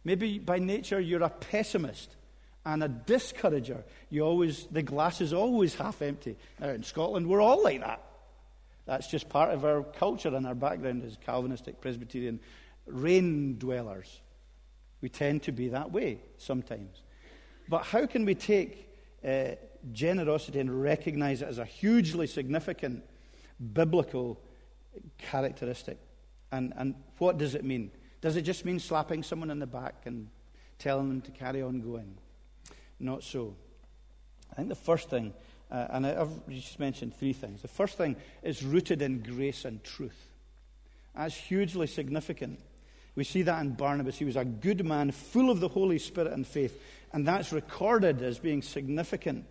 Maybe 0.05 0.39
by 0.39 0.59
nature 0.59 1.01
you're 1.01 1.23
a 1.23 1.31
pessimist 1.31 2.17
and 2.65 2.83
a 2.83 2.89
discourager. 2.89 3.85
You 4.11 4.23
always, 4.23 4.67
the 4.71 4.83
glass 4.83 5.21
is 5.21 5.33
always 5.33 5.75
half 5.75 6.03
empty. 6.03 6.37
Now 6.59 6.71
in 6.71 6.83
Scotland, 6.83 7.29
we're 7.29 7.41
all 7.41 7.63
like 7.63 7.81
that. 7.81 8.03
That's 8.87 9.07
just 9.07 9.29
part 9.29 9.55
of 9.55 9.65
our 9.65 9.83
culture 9.83 10.35
and 10.35 10.47
our 10.47 10.55
background 10.55 11.05
as 11.05 11.17
Calvinistic, 11.25 11.81
Presbyterian, 11.81 12.41
rain 12.87 13.57
dwellers. 13.59 14.21
We 15.01 15.09
tend 15.09 15.43
to 15.45 15.53
be 15.53 15.69
that 15.69 15.91
way 15.91 16.19
sometimes. 16.37 17.03
But 17.69 17.85
how 17.85 18.07
can 18.07 18.25
we 18.25 18.35
take 18.35 18.89
uh, 19.25 19.51
generosity 19.93 20.61
and 20.61 20.83
recognize 20.83 21.43
it 21.43 21.49
as 21.49 21.59
a 21.59 21.65
hugely 21.65 22.27
significant 22.27 23.05
biblical 23.73 24.41
characteristic? 25.19 25.99
And, 26.53 26.73
and 26.77 26.95
what 27.19 27.39
does 27.39 27.55
it 27.55 27.65
mean? 27.65 27.93
Does 28.21 28.37
it 28.37 28.43
just 28.43 28.65
mean 28.65 28.79
slapping 28.79 29.23
someone 29.23 29.51
in 29.51 29.59
the 29.59 29.67
back 29.67 30.03
and 30.05 30.29
telling 30.79 31.09
them 31.09 31.21
to 31.23 31.31
carry 31.31 31.63
on 31.63 31.81
going? 31.81 32.19
Not 32.99 33.23
so. 33.23 33.55
I 34.53 34.57
think 34.57 34.69
the 34.69 34.75
first 34.75 35.09
thing, 35.09 35.33
uh, 35.71 35.87
and 35.91 36.07
I've 36.07 36.49
just 36.49 36.79
mentioned 36.79 37.17
three 37.17 37.33
things. 37.33 37.63
The 37.63 37.69
first 37.69 37.97
thing 37.97 38.17
is 38.43 38.63
rooted 38.63 39.01
in 39.01 39.23
grace 39.23 39.65
and 39.65 39.83
truth. 39.83 40.29
That's 41.17 41.35
hugely 41.35 41.87
significant. 41.87 42.61
We 43.15 43.25
see 43.25 43.43
that 43.43 43.61
in 43.61 43.73
Barnabas. 43.73 44.19
He 44.19 44.25
was 44.25 44.37
a 44.37 44.45
good 44.45 44.85
man, 44.85 45.11
full 45.11 45.51
of 45.51 45.61
the 45.61 45.69
Holy 45.69 45.99
Spirit 45.99 46.33
and 46.33 46.47
faith, 46.47 46.81
and 47.13 47.27
that's 47.27 47.53
recorded 47.53 48.23
as 48.23 48.39
being 48.39 48.63
significant. 48.63 49.47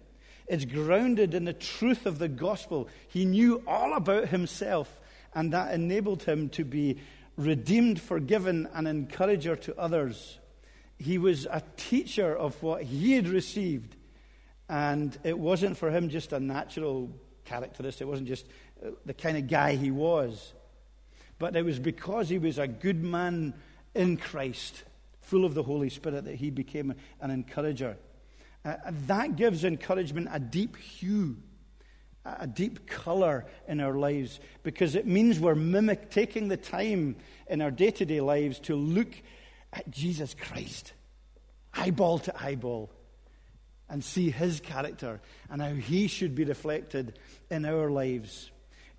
It's 0.47 0.65
grounded 0.65 1.33
in 1.33 1.45
the 1.45 1.53
truth 1.53 2.05
of 2.05 2.17
the 2.17 2.27
gospel. 2.27 2.89
He 3.07 3.25
knew 3.25 3.61
all 3.67 3.93
about 3.93 4.29
himself, 4.29 4.99
and 5.33 5.53
that 5.53 5.73
enabled 5.73 6.23
him 6.23 6.49
to 6.49 6.65
be 6.65 6.99
redeemed, 7.37 8.01
forgiven, 8.01 8.67
and 8.73 8.87
an 8.87 8.97
encourager 8.97 9.55
to 9.55 9.77
others. 9.79 10.39
He 10.97 11.17
was 11.17 11.45
a 11.45 11.63
teacher 11.77 12.35
of 12.35 12.61
what 12.63 12.83
he 12.83 13.13
had 13.13 13.27
received, 13.27 13.95
and 14.67 15.17
it 15.23 15.37
wasn't 15.37 15.77
for 15.77 15.91
him 15.91 16.09
just 16.09 16.33
a 16.33 16.39
natural 16.39 17.11
characteristic, 17.45 18.01
it 18.01 18.09
wasn't 18.09 18.27
just 18.27 18.45
uh, 18.85 18.89
the 19.05 19.13
kind 19.13 19.37
of 19.37 19.47
guy 19.47 19.75
he 19.75 19.91
was. 19.91 20.53
But 21.39 21.55
it 21.55 21.63
was 21.63 21.79
because 21.79 22.29
he 22.29 22.37
was 22.37 22.57
a 22.57 22.67
good 22.67 23.03
man 23.03 23.53
in 23.95 24.17
Christ, 24.17 24.83
full 25.21 25.45
of 25.45 25.55
the 25.55 25.63
Holy 25.63 25.89
Spirit, 25.89 26.25
that 26.25 26.35
he 26.35 26.51
became 26.51 26.93
an 27.21 27.31
encourager. 27.31 27.97
Uh, 28.65 28.75
that 29.07 29.37
gives 29.37 29.63
encouragement 29.63 30.27
a 30.31 30.39
deep 30.39 30.75
hue, 30.75 31.37
a 32.25 32.45
deep 32.45 32.87
color 32.87 33.45
in 33.67 33.79
our 33.79 33.95
lives, 33.95 34.41
because 34.63 34.95
it 34.95 35.07
means 35.07 35.39
we're 35.39 35.55
mimic, 35.55 36.11
taking 36.11 36.49
the 36.49 36.57
time 36.57 37.15
in 37.47 37.61
our 37.61 37.71
day 37.71 37.91
to 37.91 38.05
day 38.05 38.19
lives 38.19 38.59
to 38.59 38.75
look 38.75 39.13
at 39.71 39.89
Jesus 39.89 40.33
Christ, 40.33 40.91
eyeball 41.73 42.19
to 42.19 42.43
eyeball, 42.43 42.91
and 43.89 44.03
see 44.03 44.29
his 44.29 44.59
character 44.59 45.21
and 45.49 45.61
how 45.61 45.73
he 45.73 46.07
should 46.07 46.35
be 46.35 46.43
reflected 46.43 47.17
in 47.49 47.65
our 47.65 47.89
lives. 47.89 48.51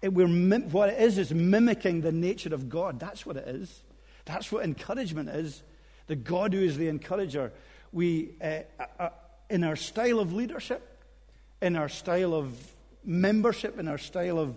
It, 0.02 0.12
we're, 0.14 0.28
what 0.28 0.88
it 0.88 1.00
is 1.00 1.18
is 1.18 1.32
mimicking 1.32 2.00
the 2.00 2.12
nature 2.12 2.54
of 2.54 2.68
God. 2.68 2.98
That's 2.98 3.26
what 3.26 3.36
it 3.36 3.46
is. 3.48 3.82
That's 4.24 4.50
what 4.50 4.64
encouragement 4.64 5.28
is. 5.28 5.62
The 6.06 6.16
God 6.16 6.54
who 6.54 6.60
is 6.60 6.76
the 6.76 6.88
encourager. 6.88 7.52
We, 7.92 8.30
uh, 8.40 8.60
uh, 8.78 8.84
uh, 8.98 9.08
in 9.48 9.64
our 9.64 9.76
style 9.76 10.20
of 10.20 10.32
leadership, 10.32 10.86
in 11.60 11.76
our 11.76 11.88
style 11.88 12.34
of 12.34 12.56
membership, 13.04 13.78
in 13.78 13.88
our 13.88 13.98
style 13.98 14.38
of 14.38 14.56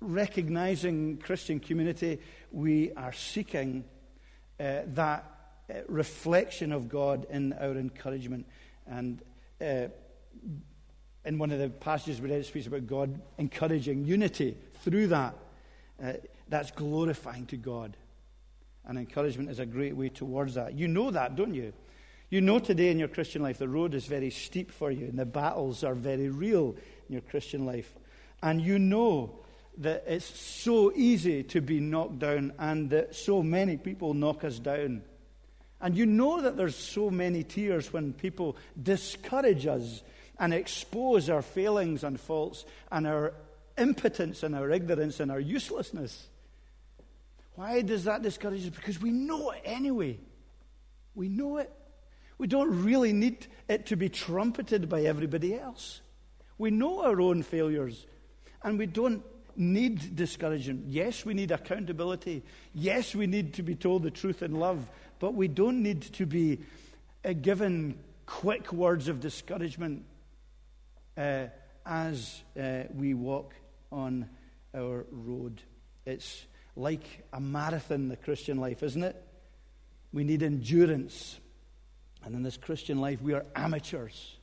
recognizing 0.00 1.16
Christian 1.18 1.60
community, 1.60 2.18
we 2.52 2.92
are 2.92 3.12
seeking 3.12 3.84
uh, 4.60 4.80
that 4.88 5.24
uh, 5.68 5.74
reflection 5.88 6.72
of 6.72 6.88
God 6.88 7.26
in 7.30 7.52
our 7.54 7.72
encouragement. 7.72 8.46
And 8.86 9.22
uh, 9.60 9.88
in 11.26 11.38
one 11.38 11.50
of 11.50 11.58
the 11.58 11.68
passages 11.68 12.20
we 12.20 12.30
read, 12.30 12.40
it 12.40 12.46
speaks 12.46 12.66
about 12.66 12.86
God 12.86 13.20
encouraging 13.36 14.04
unity 14.04 14.56
through 14.82 15.08
that. 15.08 15.34
Uh, 16.02 16.12
that's 16.48 16.70
glorifying 16.70 17.46
to 17.46 17.56
God. 17.56 17.96
And 18.84 18.96
encouragement 18.98 19.50
is 19.50 19.58
a 19.58 19.66
great 19.66 19.96
way 19.96 20.08
towards 20.08 20.54
that. 20.54 20.74
You 20.74 20.86
know 20.86 21.10
that, 21.10 21.34
don't 21.34 21.54
you? 21.54 21.72
You 22.30 22.40
know 22.40 22.58
today 22.58 22.90
in 22.90 22.98
your 22.98 23.08
Christian 23.08 23.42
life 23.42 23.58
the 23.58 23.68
road 23.68 23.94
is 23.94 24.06
very 24.06 24.30
steep 24.30 24.70
for 24.70 24.90
you 24.90 25.06
and 25.06 25.18
the 25.18 25.26
battles 25.26 25.84
are 25.84 25.94
very 25.94 26.28
real 26.28 26.76
in 27.08 27.12
your 27.12 27.22
Christian 27.22 27.66
life. 27.66 27.92
And 28.42 28.60
you 28.60 28.78
know 28.78 29.40
that 29.78 30.04
it's 30.06 30.38
so 30.38 30.92
easy 30.94 31.42
to 31.44 31.60
be 31.60 31.80
knocked 31.80 32.20
down 32.20 32.52
and 32.58 32.90
that 32.90 33.14
so 33.14 33.42
many 33.42 33.76
people 33.76 34.14
knock 34.14 34.44
us 34.44 34.58
down. 34.58 35.02
And 35.80 35.96
you 35.96 36.06
know 36.06 36.40
that 36.40 36.56
there's 36.56 36.76
so 36.76 37.10
many 37.10 37.42
tears 37.42 37.92
when 37.92 38.12
people 38.12 38.56
discourage 38.80 39.66
us 39.66 40.02
and 40.38 40.52
expose 40.52 41.30
our 41.30 41.42
failings 41.42 42.04
and 42.04 42.20
faults 42.20 42.64
and 42.90 43.06
our 43.06 43.32
impotence 43.78 44.42
and 44.42 44.54
our 44.54 44.70
ignorance 44.70 45.20
and 45.20 45.30
our 45.30 45.40
uselessness. 45.40 46.28
Why 47.54 47.80
does 47.82 48.04
that 48.04 48.22
discourage 48.22 48.66
us? 48.66 48.70
Because 48.70 49.00
we 49.00 49.10
know 49.10 49.50
it 49.50 49.62
anyway. 49.64 50.18
We 51.14 51.28
know 51.28 51.56
it. 51.58 51.72
We 52.38 52.46
don't 52.46 52.84
really 52.84 53.12
need 53.12 53.46
it 53.66 53.86
to 53.86 53.96
be 53.96 54.10
trumpeted 54.10 54.88
by 54.88 55.02
everybody 55.02 55.54
else. 55.54 56.00
We 56.58 56.70
know 56.70 57.02
our 57.02 57.20
own 57.20 57.42
failures, 57.42 58.06
and 58.62 58.78
we 58.78 58.86
don't 58.86 59.22
need 59.56 60.16
discouragement. 60.16 60.84
Yes, 60.88 61.24
we 61.24 61.32
need 61.32 61.50
accountability. 61.50 62.42
Yes, 62.74 63.14
we 63.14 63.26
need 63.26 63.54
to 63.54 63.62
be 63.62 63.74
told 63.74 64.02
the 64.02 64.10
truth 64.10 64.42
in 64.42 64.54
love, 64.54 64.90
but 65.18 65.34
we 65.34 65.48
don't 65.48 65.82
need 65.82 66.02
to 66.02 66.26
be 66.26 66.60
uh, 67.24 67.32
given 67.32 67.98
quick 68.26 68.72
words 68.72 69.08
of 69.08 69.20
discouragement 69.20 70.04
uh, 71.16 71.46
as 71.84 72.42
uh, 72.60 72.84
we 72.94 73.14
walk 73.14 73.54
on 73.90 74.28
our 74.74 75.06
road. 75.10 75.62
It's 76.04 76.44
like 76.76 77.24
a 77.32 77.40
marathon, 77.40 78.08
the 78.08 78.16
Christian 78.16 78.58
life, 78.58 78.82
isn't 78.82 79.02
it? 79.02 79.22
We 80.12 80.24
need 80.24 80.42
endurance. 80.42 81.38
And 82.24 82.34
in 82.34 82.42
this 82.42 82.56
Christian 82.56 83.00
life, 83.00 83.22
we 83.22 83.34
are 83.34 83.46
amateurs. 83.54 84.36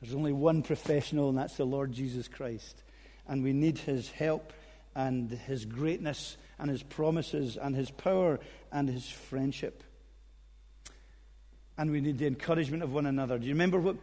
There's 0.00 0.14
only 0.14 0.32
one 0.32 0.62
professional, 0.62 1.28
and 1.28 1.38
that's 1.38 1.56
the 1.56 1.64
Lord 1.64 1.92
Jesus 1.92 2.28
Christ. 2.28 2.82
And 3.26 3.42
we 3.42 3.52
need 3.52 3.78
his 3.78 4.10
help 4.10 4.52
and 4.94 5.30
his 5.30 5.64
greatness 5.64 6.36
and 6.58 6.70
his 6.70 6.82
promises 6.82 7.56
and 7.56 7.74
his 7.74 7.90
power 7.90 8.38
and 8.70 8.88
his 8.88 9.08
friendship. 9.08 9.82
And 11.76 11.90
we 11.90 12.00
need 12.00 12.18
the 12.18 12.26
encouragement 12.26 12.82
of 12.82 12.92
one 12.92 13.06
another. 13.06 13.38
Do 13.38 13.46
you 13.46 13.54
remember 13.54 13.80
what 13.80 13.96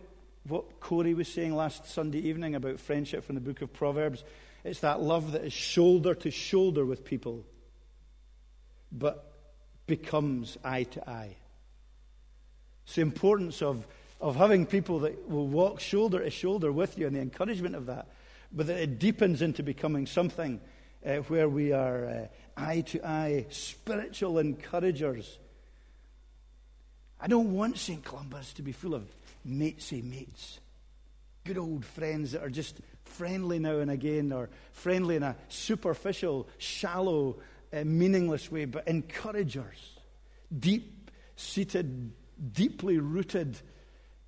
what 0.47 0.79
Corey 0.79 1.13
was 1.13 1.27
saying 1.27 1.55
last 1.55 1.87
Sunday 1.87 2.19
evening 2.19 2.55
about 2.55 2.79
friendship 2.79 3.23
from 3.23 3.35
the 3.35 3.41
book 3.41 3.61
of 3.61 3.73
Proverbs. 3.73 4.23
It's 4.63 4.79
that 4.79 5.01
love 5.01 5.33
that 5.33 5.43
is 5.43 5.53
shoulder 5.53 6.15
to 6.15 6.31
shoulder 6.31 6.85
with 6.85 7.05
people, 7.05 7.45
but 8.91 9.31
becomes 9.87 10.57
eye 10.63 10.83
to 10.83 11.09
eye. 11.09 11.35
It's 12.85 12.95
the 12.95 13.01
importance 13.01 13.61
of, 13.61 13.87
of 14.19 14.35
having 14.35 14.65
people 14.65 14.99
that 14.99 15.29
will 15.29 15.47
walk 15.47 15.79
shoulder 15.79 16.19
to 16.19 16.29
shoulder 16.29 16.71
with 16.71 16.97
you 16.97 17.07
and 17.07 17.15
the 17.15 17.21
encouragement 17.21 17.75
of 17.75 17.85
that, 17.87 18.07
but 18.51 18.67
that 18.67 18.77
it 18.77 18.99
deepens 18.99 19.41
into 19.41 19.63
becoming 19.63 20.05
something 20.05 20.59
uh, 21.05 21.17
where 21.17 21.49
we 21.49 21.71
are 21.71 22.05
uh, 22.05 22.27
eye 22.57 22.81
to 22.81 23.05
eye, 23.07 23.45
spiritual 23.49 24.39
encouragers. 24.39 25.39
I 27.19 27.27
don't 27.27 27.53
want 27.53 27.77
St. 27.77 28.03
Columba's 28.03 28.53
to 28.53 28.63
be 28.63 28.71
full 28.71 28.95
of 28.95 29.07
matesy 29.47 30.03
mates. 30.03 30.59
Good 31.43 31.57
old 31.57 31.85
friends 31.85 32.33
that 32.33 32.43
are 32.43 32.49
just 32.49 32.79
friendly 33.03 33.59
now 33.59 33.79
and 33.79 33.91
again, 33.91 34.31
or 34.31 34.49
friendly 34.71 35.15
in 35.15 35.23
a 35.23 35.35
superficial, 35.49 36.47
shallow, 36.57 37.39
uh, 37.73 37.83
meaningless 37.83 38.51
way, 38.51 38.65
but 38.65 38.87
encouragers. 38.87 39.99
Deep 40.57 41.11
seated, 41.35 42.11
deeply 42.53 42.99
rooted 42.99 43.57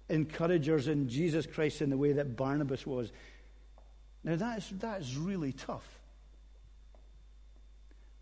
encouragers 0.10 0.88
in 0.88 1.10
Jesus 1.10 1.46
Christ 1.46 1.82
in 1.82 1.90
the 1.90 1.98
way 1.98 2.14
that 2.14 2.36
Barnabas 2.36 2.86
was. 2.86 3.12
Now, 4.24 4.36
that 4.36 4.60
is, 4.60 4.70
that 4.80 5.02
is 5.02 5.18
really 5.18 5.52
tough. 5.52 5.88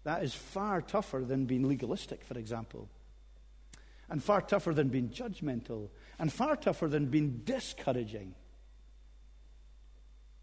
That 0.04 0.24
is 0.24 0.34
far 0.34 0.82
tougher 0.82 1.24
than 1.26 1.46
being 1.46 1.68
legalistic, 1.68 2.24
for 2.24 2.38
example, 2.38 2.90
and 4.12 4.22
far 4.22 4.42
tougher 4.42 4.74
than 4.74 4.90
being 4.90 5.10
judgmental 5.10 5.88
and 6.20 6.32
far 6.32 6.58
tougher 6.58 6.90
than 6.90 7.06
being 7.06 7.42
discouraging 7.46 8.36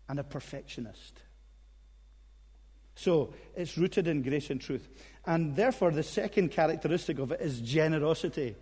and 0.08 0.18
a 0.18 0.24
perfectionist. 0.24 1.20
So 2.94 3.34
it's 3.54 3.76
rooted 3.76 4.08
in 4.08 4.22
grace 4.22 4.48
and 4.48 4.58
truth. 4.58 4.88
And 5.26 5.54
therefore, 5.54 5.90
the 5.90 6.02
second 6.02 6.50
characteristic 6.50 7.18
of 7.18 7.30
it 7.30 7.42
is 7.42 7.60
generosity. 7.60 8.56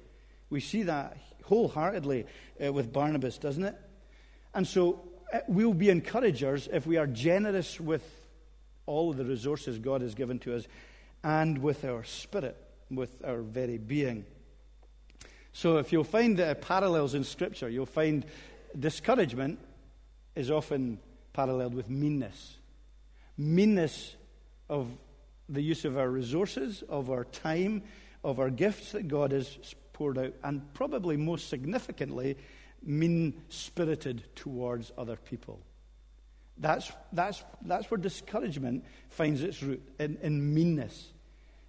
We 0.50 0.58
see 0.60 0.82
that 0.82 1.16
wholeheartedly 1.44 2.26
uh, 2.62 2.72
with 2.72 2.92
Barnabas, 2.92 3.38
doesn't 3.38 3.64
it? 3.64 3.76
And 4.54 4.66
so 4.66 5.08
uh, 5.32 5.38
we'll 5.46 5.72
be 5.72 5.88
encouragers 5.88 6.68
if 6.72 6.84
we 6.84 6.96
are 6.96 7.06
generous 7.06 7.80
with 7.80 8.02
all 8.86 9.10
of 9.10 9.16
the 9.18 9.24
resources 9.24 9.78
God 9.78 10.00
has 10.02 10.16
given 10.16 10.40
to 10.40 10.56
us 10.56 10.66
and 11.22 11.58
with 11.58 11.84
our 11.84 12.02
spirit, 12.02 12.56
with 12.90 13.24
our 13.24 13.42
very 13.42 13.78
being. 13.78 14.26
So 15.56 15.78
if 15.78 15.90
you'll 15.90 16.04
find 16.04 16.38
uh, 16.38 16.54
parallels 16.56 17.14
in 17.14 17.24
Scripture, 17.24 17.70
you'll 17.70 17.86
find 17.86 18.26
discouragement 18.78 19.58
is 20.34 20.50
often 20.50 20.98
paralleled 21.32 21.74
with 21.74 21.88
meanness. 21.88 22.58
Meanness 23.38 24.16
of 24.68 24.90
the 25.48 25.62
use 25.62 25.86
of 25.86 25.96
our 25.96 26.10
resources, 26.10 26.84
of 26.90 27.10
our 27.10 27.24
time, 27.24 27.84
of 28.22 28.38
our 28.38 28.50
gifts 28.50 28.92
that 28.92 29.08
God 29.08 29.32
has 29.32 29.56
poured 29.94 30.18
out, 30.18 30.34
and 30.44 30.60
probably 30.74 31.16
most 31.16 31.48
significantly, 31.48 32.36
mean 32.82 33.32
spirited 33.48 34.24
towards 34.36 34.92
other 34.98 35.16
people. 35.16 35.58
That's, 36.58 36.92
that's, 37.14 37.42
that's 37.62 37.90
where 37.90 37.96
discouragement 37.96 38.84
finds 39.08 39.42
its 39.42 39.62
root 39.62 39.82
in, 39.98 40.18
in 40.20 40.52
meanness, 40.52 41.12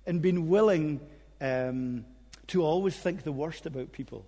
in 0.05 0.19
being 0.19 0.49
willing 0.49 0.99
um, 1.39 2.03
to 2.47 2.63
always 2.63 2.95
think 2.95 3.23
the 3.23 3.31
worst 3.31 3.65
about 3.65 3.91
people, 3.91 4.25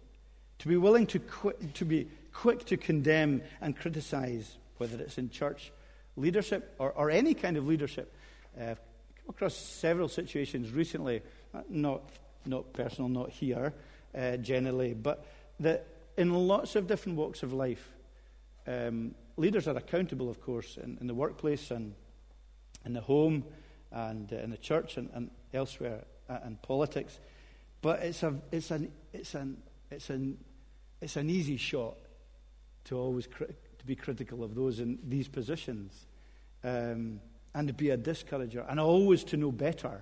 to 0.60 0.68
be 0.68 0.78
willing 0.78 1.08
to, 1.08 1.20
qu- 1.20 1.56
to 1.76 1.86
be 1.86 2.08
quick 2.34 2.66
to 2.66 2.78
condemn 2.78 3.42
and 3.62 3.78
criticize, 3.78 4.58
whether 4.78 4.98
it's 5.00 5.18
in 5.18 5.30
church 5.30 5.72
leadership 6.16 6.76
or, 6.80 6.92
or 6.92 7.10
any 7.10 7.34
kind 7.34 7.58
of 7.58 7.68
leadership. 7.68 8.14
Uh, 8.60 8.72
I've 8.72 8.78
come 9.18 9.30
across 9.30 9.56
several 9.56 10.08
situations 10.08 10.72
recently, 10.72 11.22
uh, 11.54 11.62
not, 11.70 12.02
not 12.46 12.74
personal, 12.74 13.10
not 13.10 13.30
here 13.30 13.74
uh, 14.16 14.38
generally, 14.38 14.94
but 14.94 15.26
that 15.60 15.88
in 16.18 16.34
lots 16.34 16.76
of 16.76 16.88
different 16.88 17.18
walks 17.18 17.44
of 17.44 17.54
life, 17.54 17.90
um, 18.68 19.16
leaders 19.38 19.68
are 19.68 19.78
accountable, 19.78 20.30
of 20.30 20.42
course, 20.42 20.78
in, 20.78 20.98
in, 21.00 21.08
the 21.08 21.14
workplace 21.14 21.72
and 21.72 21.94
in 22.86 22.94
the 22.94 23.02
home 23.02 23.44
and 23.92 24.32
uh, 24.32 24.38
in 24.38 24.50
the 24.50 24.58
church 24.58 24.98
and, 24.98 25.10
and 25.14 25.32
elsewhere 25.54 26.04
uh, 26.30 26.40
and 26.44 26.62
politics. 26.62 27.20
But 27.82 28.02
it's, 28.02 28.24
a, 28.24 28.36
it's, 28.52 28.72
an, 28.72 28.92
it's, 29.14 29.34
an, 29.36 29.58
it's, 29.90 30.10
an, 30.10 30.38
it's 31.02 31.16
an 31.16 31.30
easy 31.30 31.58
shot 31.58 31.98
to 32.86 32.98
always 32.98 33.28
cri- 33.28 33.48
to 33.48 33.86
be 33.86 33.96
critical 33.96 34.44
of 34.44 34.56
those 34.56 34.80
in 34.80 35.00
these 35.08 35.28
positions 35.28 36.06
um, 36.64 37.22
and 37.56 37.68
to 37.68 37.74
be 37.74 37.90
a 37.90 37.98
discourager 37.98 38.66
and 38.70 38.80
always 38.80 39.24
to 39.24 39.38
know 39.38 39.52
better 39.52 40.02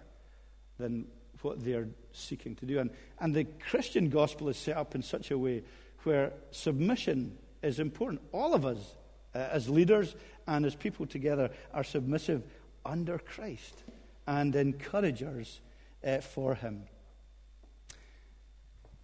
than 0.78 1.08
what 1.42 1.64
they're 1.64 1.88
seeking 2.12 2.56
to 2.56 2.66
do. 2.66 2.80
And, 2.80 2.90
and 3.20 3.34
the 3.34 3.44
Christian 3.44 4.10
gospel 4.10 4.50
is 4.50 4.58
set 4.58 4.76
up 4.76 4.96
in 4.96 5.04
such 5.04 5.32
a 5.32 5.38
way 5.38 5.64
where 6.04 6.34
submission 6.52 7.38
is 7.62 7.80
important. 7.80 8.22
All 8.32 8.54
of 8.54 8.66
us, 8.66 8.96
uh, 9.36 9.40
as 9.52 9.70
leaders 9.70 10.16
and 10.48 10.66
as 10.66 10.76
people 10.76 11.06
together, 11.06 11.52
are 11.74 11.84
submissive 11.84 12.44
under 12.86 13.20
Christ 13.20 13.84
and 14.26 14.56
encouragers 14.56 15.62
uh, 16.06 16.20
for 16.20 16.56
Him. 16.56 16.84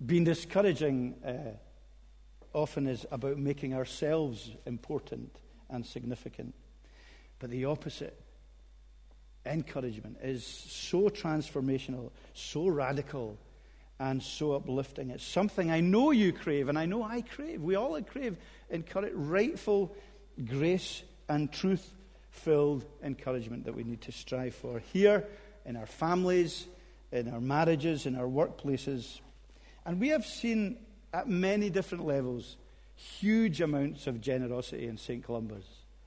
Being 0.06 0.24
discouraging 0.24 1.16
uh, 1.26 1.56
often 2.54 2.88
is 2.88 3.06
about 3.12 3.38
making 3.38 3.74
ourselves 3.74 4.52
important 4.66 5.36
and 5.70 5.86
significant. 5.86 6.54
But 7.40 7.50
the 7.50 7.66
opposite, 7.66 8.20
encouragement, 9.46 10.18
is 10.22 10.46
so 10.46 11.10
transformational, 11.10 12.12
so 12.34 12.68
radical, 12.68 13.38
and 14.00 14.22
so 14.22 14.54
uplifting. 14.54 15.10
It's 15.10 15.24
something 15.24 15.72
I 15.72 15.80
know 15.80 16.12
you 16.12 16.34
crave, 16.34 16.68
and 16.68 16.78
I 16.78 16.86
know 16.86 17.04
I 17.04 17.22
crave. 17.22 17.62
We 17.62 17.76
all 17.76 18.02
crave 18.02 18.38
encourage, 18.70 19.14
rightful 19.14 19.96
grace 20.46 21.04
and 21.30 21.52
truth 21.52 21.94
filled 22.32 22.84
encouragement 23.04 23.66
that 23.66 23.76
we 23.76 23.84
need 23.84 24.02
to 24.02 24.12
strive 24.12 24.56
for 24.56 24.80
here, 24.80 25.26
in 25.66 25.78
our 25.78 25.86
families, 25.86 26.66
in 27.12 27.30
our 27.30 27.40
marriages, 27.40 28.06
in 28.06 28.16
our 28.16 28.28
workplaces. 28.28 29.20
And 29.86 30.00
we 30.00 30.10
have 30.10 30.26
seen 30.26 30.78
at 31.14 31.28
many 31.28 31.70
different 31.70 32.06
levels 32.06 32.58
huge 32.96 33.62
amounts 33.62 34.08
of 34.08 34.22
generosity 34.22 34.88
in 34.88 34.98
St. 34.98 35.24
Columba's. 35.24 35.66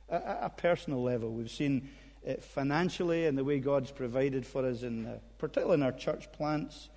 At 0.08 0.38
a 0.40 0.50
personal 0.50 1.02
level, 1.02 1.32
we've 1.32 1.50
seen 1.50 1.90
it 2.24 2.42
financially 2.42 3.26
and 3.26 3.36
the 3.36 3.44
way 3.44 3.58
God's 3.58 3.90
provided 3.90 4.46
for 4.46 4.64
us, 4.64 4.82
in 4.82 5.20
particularly 5.38 5.74
in 5.74 5.82
our 5.82 5.92
church 5.92 6.30
plants 6.32 6.88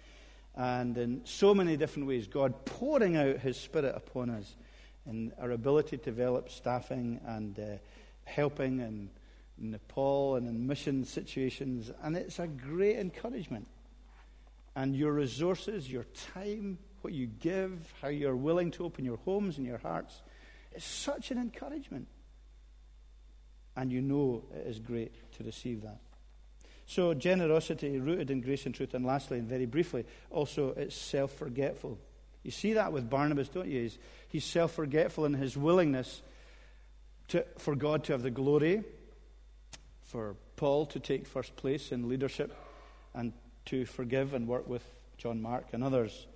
and 0.55 0.97
in 0.97 1.21
so 1.25 1.53
many 1.53 1.77
different 1.77 2.07
ways. 2.07 2.27
God 2.27 2.65
pouring 2.65 3.15
out 3.15 3.37
His 3.37 3.57
Spirit 3.57 3.95
upon 3.95 4.29
us 4.29 4.55
in 5.05 5.33
our 5.39 5.51
ability 5.51 5.97
to 5.97 6.03
develop 6.03 6.49
staffing 6.49 7.19
and 7.25 7.59
uh, 7.59 7.63
helping 8.25 8.79
in 8.79 9.09
Nepal 9.57 10.35
and 10.35 10.47
in 10.47 10.67
mission 10.67 11.03
situations. 11.05 11.91
And 12.03 12.15
it's 12.15 12.39
a 12.39 12.47
great 12.47 12.97
encouragement. 12.97 13.67
And 14.79 14.95
your 14.95 15.11
resources, 15.11 15.91
your 15.91 16.05
time, 16.33 16.77
what 17.01 17.11
you 17.11 17.27
give, 17.27 17.93
how 18.01 18.07
you're 18.07 18.33
willing 18.33 18.71
to 18.71 18.85
open 18.85 19.03
your 19.03 19.17
homes 19.17 19.57
and 19.57 19.67
your 19.67 19.77
hearts, 19.77 20.21
is 20.73 20.85
such 20.85 21.31
an 21.31 21.37
encouragement. 21.37 22.07
And 23.75 23.91
you 23.91 24.01
know 24.01 24.45
it 24.55 24.67
is 24.67 24.79
great 24.79 25.13
to 25.33 25.43
receive 25.43 25.81
that. 25.81 25.97
So, 26.85 27.13
generosity 27.13 27.99
rooted 27.99 28.31
in 28.31 28.39
grace 28.39 28.65
and 28.65 28.73
truth. 28.73 28.93
And 28.93 29.05
lastly, 29.05 29.39
and 29.39 29.49
very 29.49 29.65
briefly, 29.65 30.05
also 30.29 30.69
it's 30.77 30.95
self 30.95 31.33
forgetful. 31.33 31.99
You 32.43 32.51
see 32.51 32.71
that 32.73 32.93
with 32.93 33.09
Barnabas, 33.09 33.49
don't 33.49 33.67
you? 33.67 33.81
He's, 33.81 33.97
he's 34.29 34.45
self 34.45 34.71
forgetful 34.71 35.25
in 35.25 35.33
his 35.33 35.57
willingness 35.57 36.21
to, 37.27 37.45
for 37.57 37.75
God 37.75 38.05
to 38.05 38.13
have 38.13 38.23
the 38.23 38.31
glory, 38.31 38.85
for 40.03 40.37
Paul 40.55 40.85
to 40.85 41.01
take 41.01 41.27
first 41.27 41.57
place 41.57 41.91
in 41.91 42.07
leadership, 42.07 42.55
and 43.13 43.33
to 43.69 43.85
forgive 43.85 44.33
and 44.33 44.47
work 44.47 44.67
with 44.67 44.83
John 45.17 45.41
Mark 45.41 45.67
and 45.73 45.83
others. 45.83 46.27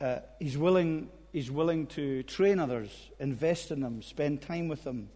Uh, 0.00 0.18
he's, 0.38 0.58
willing, 0.58 1.08
he's 1.32 1.50
willing 1.50 1.86
to 1.88 2.22
train 2.24 2.58
others, 2.58 2.90
invest 3.20 3.70
in 3.70 3.80
them, 3.80 4.02
spend 4.02 4.42
time 4.42 4.68
with 4.68 4.84
them. 4.84 5.08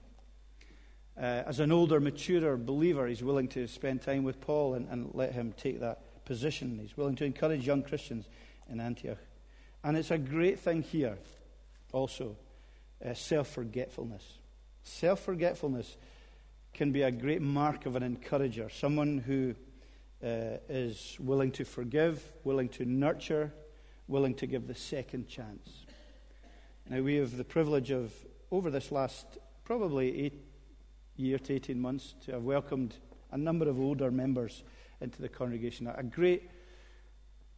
Uh, 1.17 1.43
as 1.47 1.61
an 1.61 1.73
older, 1.73 2.01
maturer 2.01 2.57
believer, 2.57 3.07
he's 3.07 3.23
willing 3.23 3.49
to 3.49 3.67
spend 3.67 4.01
time 4.01 4.23
with 4.23 4.41
Paul 4.41 4.75
and, 4.75 4.89
and 4.89 5.11
let 5.13 5.33
him 5.33 5.53
take 5.57 5.81
that 5.81 6.25
position. 6.25 6.79
He's 6.81 6.97
willing 6.97 7.17
to 7.17 7.25
encourage 7.25 7.67
young 7.67 7.83
Christians 7.83 8.27
in 8.71 8.81
Antioch. 8.81 9.19
And 9.83 9.97
it's 9.97 10.11
a 10.11 10.19
great 10.19 10.61
thing 10.61 10.83
here 10.83 11.19
also 11.93 12.37
uh, 13.05 13.15
self 13.15 13.49
forgetfulness. 13.49 14.25
Self 14.85 15.21
forgetfulness 15.21 15.97
can 16.75 16.93
be 16.93 17.03
a 17.03 17.11
great 17.11 17.43
mark 17.43 17.87
of 17.87 17.97
an 17.97 18.03
encourager, 18.03 18.69
someone 18.71 19.19
who 19.19 19.55
uh, 20.23 20.59
is 20.69 21.17
willing 21.19 21.51
to 21.53 21.65
forgive, 21.65 22.23
willing 22.45 22.69
to 22.69 22.85
nurture, 22.85 23.53
willing 24.09 24.35
to 24.35 24.47
give 24.47 24.67
the 24.67 24.75
second 24.75 25.29
chance. 25.29 25.87
Now, 26.89 27.01
we 27.01 27.17
have 27.17 27.37
the 27.37 27.45
privilege 27.45 27.91
of, 27.91 28.13
over 28.51 28.71
this 28.71 28.91
last 28.91 29.39
probably 29.65 30.25
eight 30.27 30.45
year 31.17 31.39
to 31.39 31.55
18 31.55 31.81
months, 31.81 32.15
to 32.25 32.33
have 32.33 32.43
welcomed 32.43 32.97
a 33.31 33.39
number 33.39 33.69
of 33.69 33.79
older 33.79 34.11
members 34.11 34.63
into 35.01 35.23
the 35.23 35.29
congregation. 35.29 35.87
A 35.87 36.03
great 36.03 36.51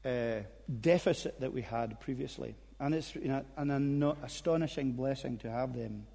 uh, 0.05 0.40
deficit 0.81 1.40
that 1.40 1.53
we 1.53 1.62
had 1.62 2.01
previously. 2.01 2.55
And 2.81 2.94
it's 2.94 3.14
you 3.14 3.29
know, 3.29 3.44
an 3.57 4.03
astonishing 4.22 4.92
blessing 4.92 5.38
to 5.38 5.51
have 5.51 5.75
them. 5.75 6.07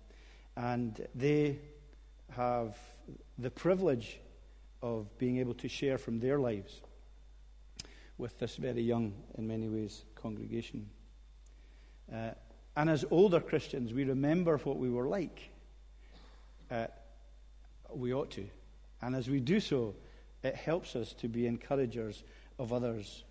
And 0.56 1.08
they 1.16 1.60
have 2.36 2.78
the 3.38 3.50
privilege 3.50 4.20
of 4.82 5.18
being 5.18 5.38
able 5.38 5.54
to 5.56 5.68
share 5.68 5.98
from 5.98 6.20
their 6.20 6.40
lives 6.40 6.82
with 8.18 8.38
this 8.40 8.56
very 8.56 8.82
young, 8.82 9.14
in 9.38 9.48
many 9.48 9.68
ways, 9.68 10.04
congregation. 10.16 10.90
Uh, 12.12 12.32
and 12.76 12.90
as 12.90 13.06
older 13.12 13.40
Christians, 13.40 13.94
we 13.94 14.04
remember 14.04 14.58
what 14.58 14.78
we 14.78 14.90
were 14.90 15.08
like. 15.08 15.50
Uh, 16.70 16.88
we 17.94 18.14
ought 18.14 18.32
to. 18.32 18.48
And 19.02 19.16
as 19.16 19.30
we 19.30 19.40
do 19.40 19.60
so, 19.60 19.96
it 20.44 20.56
helps 20.56 20.96
us 20.96 21.14
to 21.14 21.28
be 21.28 21.48
encouragers 21.48 22.24
of 22.60 22.74
others, 22.74 23.24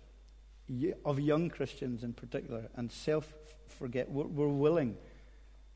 of 1.05 1.19
young 1.19 1.49
Christians 1.49 2.03
in 2.03 2.13
particular, 2.13 2.69
and 2.75 2.91
self 2.91 3.33
forget. 3.67 4.09
We're, 4.09 4.25
we're 4.25 4.47
willing 4.47 4.97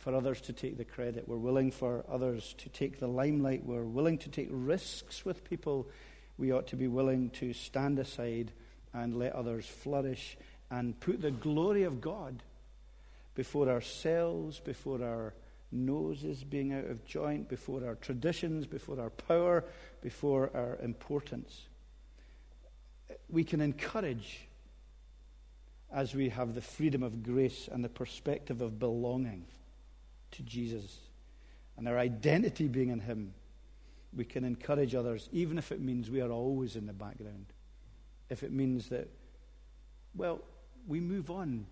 for 0.02 0.16
others 0.16 0.42
to 0.42 0.54
take 0.54 0.78
the 0.78 0.84
credit. 0.84 1.28
We're 1.28 1.38
willing 1.38 1.70
for 1.70 2.04
others 2.10 2.56
to 2.58 2.70
take 2.70 3.00
the 3.00 3.08
limelight. 3.08 3.64
We're 3.64 3.84
willing 3.84 4.18
to 4.20 4.30
take 4.30 4.48
risks 4.50 5.24
with 5.24 5.48
people. 5.48 5.88
We 6.40 6.52
ought 6.52 6.66
to 6.68 6.76
be 6.76 6.88
willing 6.88 7.30
to 7.32 7.54
stand 7.54 8.00
aside 8.00 8.52
and 8.94 9.16
let 9.16 9.34
others 9.34 9.68
flourish 9.68 10.38
and 10.72 11.00
put 11.00 11.22
the 11.22 11.30
glory 11.30 11.84
of 11.84 12.02
God 12.02 12.42
before 13.36 13.70
ourselves, 13.70 14.60
before 14.60 15.04
our 15.04 15.36
noses 15.72 16.44
being 16.44 16.74
out 16.74 16.86
of 16.86 17.06
joint, 17.06 17.48
before 17.48 17.86
our 17.86 17.96
traditions, 17.96 18.66
before 18.66 19.00
our 19.00 19.12
power, 19.12 19.64
before 20.02 20.50
our 20.56 20.80
importance. 20.82 21.68
We 23.30 23.44
can 23.44 23.62
encourage 23.62 24.48
as 25.94 26.16
we 26.16 26.30
have 26.30 26.56
the 26.56 26.62
freedom 26.62 27.04
of 27.04 27.22
grace 27.22 27.70
and 27.72 27.84
the 27.84 27.90
perspective 27.90 28.62
of 28.62 28.80
belonging 28.80 29.46
to 30.32 30.44
Jesus 30.44 30.98
and 31.78 31.88
our 31.88 31.98
identity 31.98 32.68
being 32.68 32.90
in 32.90 33.00
Him. 33.00 33.34
We 34.16 34.26
can 34.26 34.44
encourage 34.44 34.94
others, 34.94 35.30
even 35.32 35.58
if 35.58 35.72
it 35.72 35.80
means 35.80 36.10
we 36.10 36.22
are 36.22 36.32
always 36.32 36.76
in 36.76 36.86
the 36.86 36.94
background 36.94 37.46
if 38.32 38.44
it 38.44 38.52
means 38.54 38.88
that, 38.88 39.10
well, 40.16 40.40
we 40.88 41.02
move 41.02 41.30
on 41.30 41.66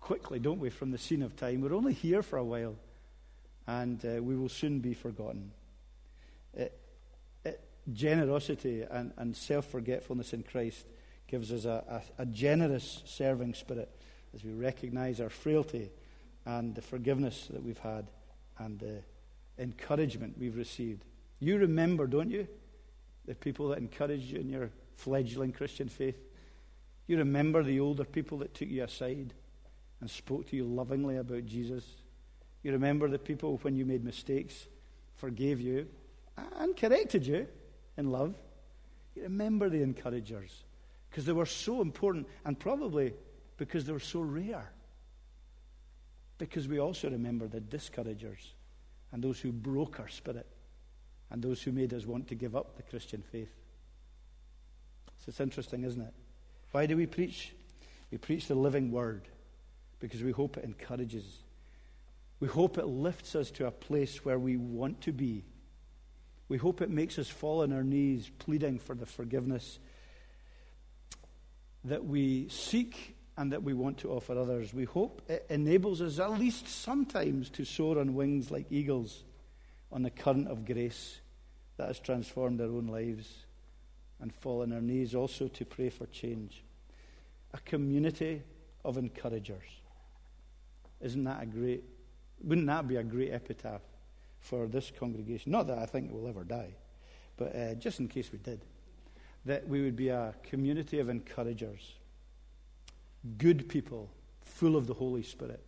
quickly, 0.00 0.40
don't 0.40 0.58
we, 0.58 0.68
from 0.68 0.90
the 0.90 0.98
scene 0.98 1.22
of 1.22 1.36
time. 1.36 1.60
We're 1.60 1.72
only 1.72 1.92
here 1.92 2.20
for 2.20 2.36
a 2.36 2.44
while, 2.44 2.74
and 3.68 4.04
uh, 4.04 4.20
we 4.20 4.34
will 4.34 4.48
soon 4.48 4.80
be 4.80 4.92
forgotten. 4.92 5.52
It, 6.52 6.76
it, 7.44 7.60
generosity 7.92 8.84
and, 8.90 9.12
and 9.16 9.36
self 9.36 9.66
forgetfulness 9.66 10.32
in 10.32 10.42
Christ 10.42 10.84
gives 11.28 11.52
us 11.52 11.64
a, 11.64 12.02
a, 12.18 12.22
a, 12.22 12.26
generous 12.26 13.02
serving 13.06 13.54
spirit 13.54 13.88
as 14.34 14.42
we 14.42 14.52
recognize 14.52 15.20
our 15.20 15.30
frailty 15.30 15.90
and 16.46 16.74
the 16.74 16.82
forgiveness 16.82 17.48
that 17.50 17.62
we've 17.62 17.78
had 17.78 18.06
and 18.58 18.78
the 18.78 19.02
encouragement 19.58 20.38
we've 20.38 20.56
received. 20.56 21.04
You 21.38 21.58
remember, 21.58 22.06
don't 22.06 22.30
you, 22.30 22.46
the 23.26 23.34
people 23.34 23.68
that 23.68 23.78
encouraged 23.78 24.30
you 24.30 24.40
in 24.40 24.48
your 24.48 24.70
fledgling 24.96 25.52
Christian 25.52 25.88
faith? 25.88 26.18
You 27.06 27.18
remember 27.18 27.62
the 27.62 27.80
older 27.80 28.04
people 28.04 28.38
that 28.38 28.54
took 28.54 28.68
you 28.68 28.84
aside 28.84 29.34
and 30.00 30.10
spoke 30.10 30.48
to 30.48 30.56
you 30.56 30.64
lovingly 30.64 31.16
about 31.16 31.46
Jesus? 31.46 31.84
You 32.62 32.72
remember 32.72 33.08
the 33.08 33.18
people 33.18 33.58
when 33.62 33.74
you 33.74 33.84
made 33.84 34.04
mistakes, 34.04 34.66
forgave 35.16 35.60
you, 35.60 35.88
and 36.56 36.76
corrected 36.76 37.26
you 37.26 37.46
in 37.96 38.10
love? 38.10 38.34
You 39.14 39.22
remember 39.24 39.68
the 39.68 39.82
encouragers 39.82 40.64
because 41.10 41.24
they 41.24 41.32
were 41.32 41.46
so 41.46 41.80
important 41.80 42.28
and 42.44 42.58
probably 42.58 43.14
because 43.56 43.84
they 43.84 43.92
were 43.92 43.98
so 43.98 44.20
rare. 44.20 44.70
Because 46.40 46.66
we 46.66 46.80
also 46.80 47.10
remember 47.10 47.46
the 47.46 47.60
discouragers 47.60 48.54
and 49.12 49.22
those 49.22 49.38
who 49.38 49.52
broke 49.52 50.00
our 50.00 50.08
spirit 50.08 50.46
and 51.30 51.42
those 51.42 51.60
who 51.60 51.70
made 51.70 51.92
us 51.92 52.06
want 52.06 52.28
to 52.28 52.34
give 52.34 52.56
up 52.56 52.78
the 52.78 52.82
Christian 52.82 53.22
faith. 53.30 53.52
So 55.18 55.24
it's 55.28 55.40
interesting, 55.40 55.84
isn't 55.84 56.00
it? 56.00 56.14
Why 56.72 56.86
do 56.86 56.96
we 56.96 57.04
preach? 57.04 57.52
We 58.10 58.16
preach 58.16 58.48
the 58.48 58.54
living 58.54 58.90
word 58.90 59.28
because 60.00 60.22
we 60.22 60.32
hope 60.32 60.56
it 60.56 60.64
encourages. 60.64 61.26
We 62.40 62.48
hope 62.48 62.78
it 62.78 62.86
lifts 62.86 63.34
us 63.34 63.50
to 63.52 63.66
a 63.66 63.70
place 63.70 64.24
where 64.24 64.38
we 64.38 64.56
want 64.56 65.02
to 65.02 65.12
be. 65.12 65.44
We 66.48 66.56
hope 66.56 66.80
it 66.80 66.88
makes 66.88 67.18
us 67.18 67.28
fall 67.28 67.62
on 67.62 67.70
our 67.74 67.84
knees, 67.84 68.30
pleading 68.38 68.78
for 68.78 68.94
the 68.94 69.04
forgiveness 69.04 69.78
that 71.84 72.06
we 72.06 72.48
seek 72.48 73.14
and 73.40 73.52
that 73.52 73.62
we 73.62 73.72
want 73.72 73.96
to 73.96 74.10
offer 74.10 74.38
others. 74.38 74.74
We 74.74 74.84
hope 74.84 75.22
it 75.26 75.46
enables 75.48 76.02
us, 76.02 76.18
at 76.18 76.38
least 76.38 76.68
sometimes, 76.68 77.48
to 77.50 77.64
soar 77.64 77.98
on 77.98 78.14
wings 78.14 78.50
like 78.50 78.66
eagles 78.70 79.24
on 79.90 80.02
the 80.02 80.10
current 80.10 80.46
of 80.48 80.66
grace 80.66 81.20
that 81.78 81.86
has 81.86 81.98
transformed 81.98 82.60
our 82.60 82.66
own 82.66 82.88
lives 82.88 83.46
and 84.20 84.30
fall 84.30 84.60
on 84.60 84.74
our 84.74 84.82
knees 84.82 85.14
also 85.14 85.48
to 85.48 85.64
pray 85.64 85.88
for 85.88 86.04
change. 86.08 86.62
A 87.54 87.60
community 87.60 88.42
of 88.84 88.98
encouragers. 88.98 89.64
Isn't 91.00 91.24
that 91.24 91.42
a 91.42 91.46
great, 91.46 91.82
wouldn't 92.42 92.66
that 92.66 92.86
be 92.86 92.96
a 92.96 93.02
great 93.02 93.32
epitaph 93.32 93.80
for 94.40 94.66
this 94.66 94.92
congregation? 95.00 95.50
Not 95.50 95.66
that 95.68 95.78
I 95.78 95.86
think 95.86 96.10
it 96.10 96.12
will 96.12 96.28
ever 96.28 96.44
die, 96.44 96.74
but 97.38 97.56
uh, 97.56 97.74
just 97.76 98.00
in 98.00 98.08
case 98.08 98.30
we 98.32 98.36
did. 98.38 98.60
That 99.46 99.66
we 99.66 99.80
would 99.80 99.96
be 99.96 100.10
a 100.10 100.34
community 100.42 100.98
of 100.98 101.08
encouragers 101.08 101.94
good 103.38 103.68
people, 103.68 104.10
full 104.42 104.76
of 104.76 104.86
the 104.86 104.94
Holy 104.94 105.22
Spirit, 105.22 105.62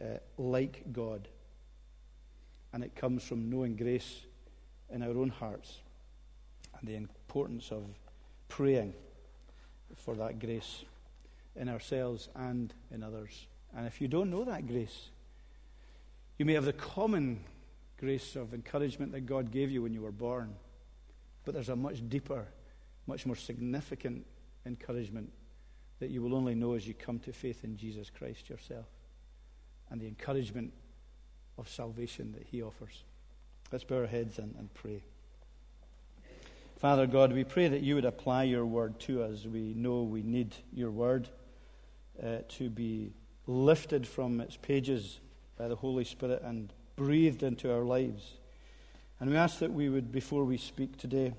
uh, 0.00 0.18
like 0.38 0.84
God. 0.92 1.28
And 2.72 2.84
it 2.84 2.94
comes 2.94 3.24
from 3.24 3.50
knowing 3.50 3.76
grace 3.76 4.22
in 4.90 5.02
our 5.02 5.10
own 5.10 5.28
hearts 5.28 5.80
and 6.78 6.88
the 6.88 6.94
importance 6.94 7.70
of 7.70 7.84
praying 8.48 8.94
for 9.96 10.14
that 10.16 10.38
grace 10.38 10.84
in 11.56 11.68
ourselves 11.68 12.28
and 12.34 12.72
in 12.90 13.02
others. 13.02 13.46
And 13.76 13.86
if 13.86 14.00
you 14.00 14.08
don't 14.08 14.30
know 14.30 14.44
that 14.44 14.66
grace, 14.66 15.10
you 16.38 16.44
may 16.44 16.54
have 16.54 16.64
the 16.64 16.72
common 16.72 17.40
grace 17.98 18.34
of 18.34 18.54
encouragement 18.54 19.12
that 19.12 19.22
God 19.22 19.50
gave 19.50 19.70
you 19.70 19.82
when 19.82 19.92
you 19.92 20.00
were 20.00 20.12
born, 20.12 20.54
but 21.44 21.54
there's 21.54 21.68
a 21.68 21.76
much 21.76 22.08
deeper, 22.08 22.46
much 23.06 23.26
more 23.26 23.36
significant 23.36 24.24
encouragement 24.64 25.30
that 26.00 26.10
you 26.10 26.22
will 26.22 26.34
only 26.34 26.54
know 26.54 26.74
as 26.74 26.88
you 26.88 26.94
come 26.94 27.18
to 27.20 27.32
faith 27.32 27.62
in 27.62 27.76
Jesus 27.76 28.10
Christ 28.10 28.48
yourself 28.50 28.86
and 29.90 30.00
the 30.00 30.08
encouragement 30.08 30.72
of 31.58 31.68
salvation 31.68 32.32
that 32.32 32.46
He 32.50 32.62
offers. 32.62 33.04
Let's 33.70 33.84
bow 33.84 33.98
our 33.98 34.06
heads 34.06 34.38
and, 34.38 34.54
and 34.58 34.72
pray. 34.74 35.02
Father 36.78 37.06
God, 37.06 37.32
we 37.32 37.44
pray 37.44 37.68
that 37.68 37.82
you 37.82 37.94
would 37.94 38.06
apply 38.06 38.44
your 38.44 38.64
word 38.64 38.98
to 39.00 39.22
us. 39.22 39.44
We 39.44 39.74
know 39.74 40.02
we 40.02 40.22
need 40.22 40.56
your 40.72 40.90
word 40.90 41.28
uh, 42.22 42.38
to 42.48 42.70
be 42.70 43.12
lifted 43.46 44.06
from 44.06 44.40
its 44.40 44.56
pages 44.56 45.20
by 45.58 45.68
the 45.68 45.76
Holy 45.76 46.04
Spirit 46.04 46.40
and 46.42 46.72
breathed 46.96 47.42
into 47.42 47.70
our 47.70 47.84
lives. 47.84 48.38
And 49.20 49.28
we 49.28 49.36
ask 49.36 49.58
that 49.58 49.72
we 49.72 49.90
would, 49.90 50.10
before 50.10 50.44
we 50.44 50.56
speak 50.56 50.96
today, 50.96 51.34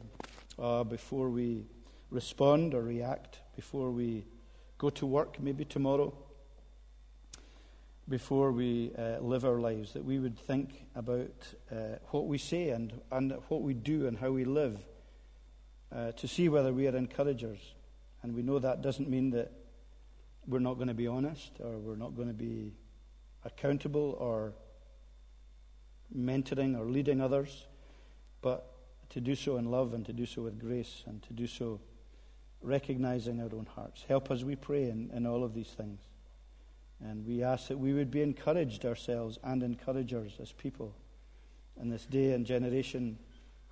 uh, 0.59 0.83
before 0.83 1.29
we 1.29 1.65
respond 2.11 2.75
or 2.75 2.83
react, 2.83 3.39
before 3.55 3.89
we 3.89 4.25
go 4.81 4.89
to 4.89 5.05
work 5.05 5.39
maybe 5.39 5.63
tomorrow 5.63 6.11
before 8.09 8.51
we 8.51 8.91
uh, 8.97 9.19
live 9.19 9.45
our 9.45 9.59
lives, 9.59 9.93
that 9.93 10.03
we 10.03 10.17
would 10.17 10.35
think 10.35 10.87
about 10.95 11.53
uh, 11.71 11.99
what 12.07 12.25
we 12.25 12.39
say 12.39 12.69
and, 12.69 12.91
and 13.11 13.31
what 13.47 13.61
we 13.61 13.75
do 13.75 14.07
and 14.07 14.17
how 14.17 14.31
we 14.31 14.43
live 14.43 14.79
uh, 15.95 16.11
to 16.13 16.27
see 16.27 16.49
whether 16.49 16.73
we 16.73 16.87
are 16.87 16.97
encouragers. 16.97 17.59
And 18.23 18.33
we 18.33 18.41
know 18.41 18.57
that 18.57 18.81
doesn't 18.81 19.07
mean 19.07 19.29
that 19.31 19.51
we're 20.47 20.57
not 20.57 20.73
going 20.77 20.87
to 20.87 20.95
be 20.95 21.05
honest 21.05 21.51
or 21.59 21.77
we're 21.77 21.95
not 21.95 22.15
going 22.15 22.29
to 22.29 22.33
be 22.33 22.73
accountable 23.45 24.17
or 24.19 24.53
mentoring 26.17 26.75
or 26.75 26.85
leading 26.85 27.21
others, 27.21 27.67
but 28.41 28.73
to 29.11 29.21
do 29.21 29.35
so 29.35 29.57
in 29.57 29.69
love 29.69 29.93
and 29.93 30.07
to 30.07 30.13
do 30.13 30.25
so 30.25 30.41
with 30.41 30.59
grace 30.59 31.03
and 31.05 31.21
to 31.21 31.33
do 31.33 31.45
so 31.45 31.79
recognizing 32.61 33.41
our 33.41 33.55
own 33.55 33.67
hearts. 33.75 34.03
Help 34.07 34.31
us, 34.31 34.43
we 34.43 34.55
pray, 34.55 34.89
in, 34.89 35.09
in 35.13 35.25
all 35.25 35.43
of 35.43 35.53
these 35.53 35.69
things. 35.69 35.99
And 37.03 37.25
we 37.25 37.43
ask 37.43 37.67
that 37.69 37.79
we 37.79 37.93
would 37.93 38.11
be 38.11 38.21
encouraged 38.21 38.85
ourselves 38.85 39.39
and 39.43 39.63
encouragers 39.63 40.33
as 40.39 40.51
people 40.51 40.95
in 41.79 41.89
this 41.89 42.05
day 42.05 42.33
and 42.33 42.45
generation 42.45 43.17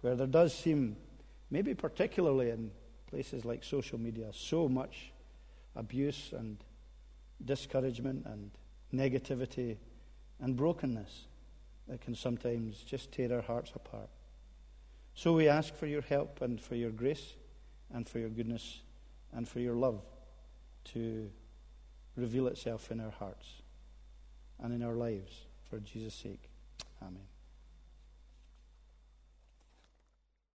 where 0.01 0.15
there 0.15 0.27
does 0.27 0.53
seem, 0.53 0.95
maybe 1.51 1.75
particularly 1.75 2.49
in 2.49 2.71
places 3.07 3.45
like 3.45 3.63
social 3.63 3.99
media, 3.99 4.27
so 4.33 4.67
much 4.67 5.11
abuse 5.75 6.31
and 6.35 6.57
discouragement 7.43 8.25
and 8.25 8.51
negativity 8.93 9.77
and 10.39 10.55
brokenness 10.55 11.25
that 11.87 12.01
can 12.01 12.15
sometimes 12.15 12.77
just 12.77 13.11
tear 13.11 13.33
our 13.33 13.41
hearts 13.41 13.71
apart. 13.75 14.09
So 15.13 15.33
we 15.33 15.47
ask 15.47 15.75
for 15.75 15.85
your 15.85 16.01
help 16.01 16.41
and 16.41 16.61
for 16.61 16.75
your 16.75 16.91
grace 16.91 17.33
and 17.93 18.07
for 18.07 18.19
your 18.19 18.29
goodness 18.29 18.81
and 19.33 19.47
for 19.47 19.59
your 19.59 19.75
love 19.75 20.01
to 20.93 21.29
reveal 22.15 22.47
itself 22.47 22.91
in 22.91 22.99
our 22.99 23.11
hearts 23.11 23.47
and 24.61 24.73
in 24.73 24.83
our 24.83 24.95
lives 24.95 25.45
for 25.69 25.79
Jesus' 25.79 26.13
sake. 26.13 26.49
Amen. 27.01 27.28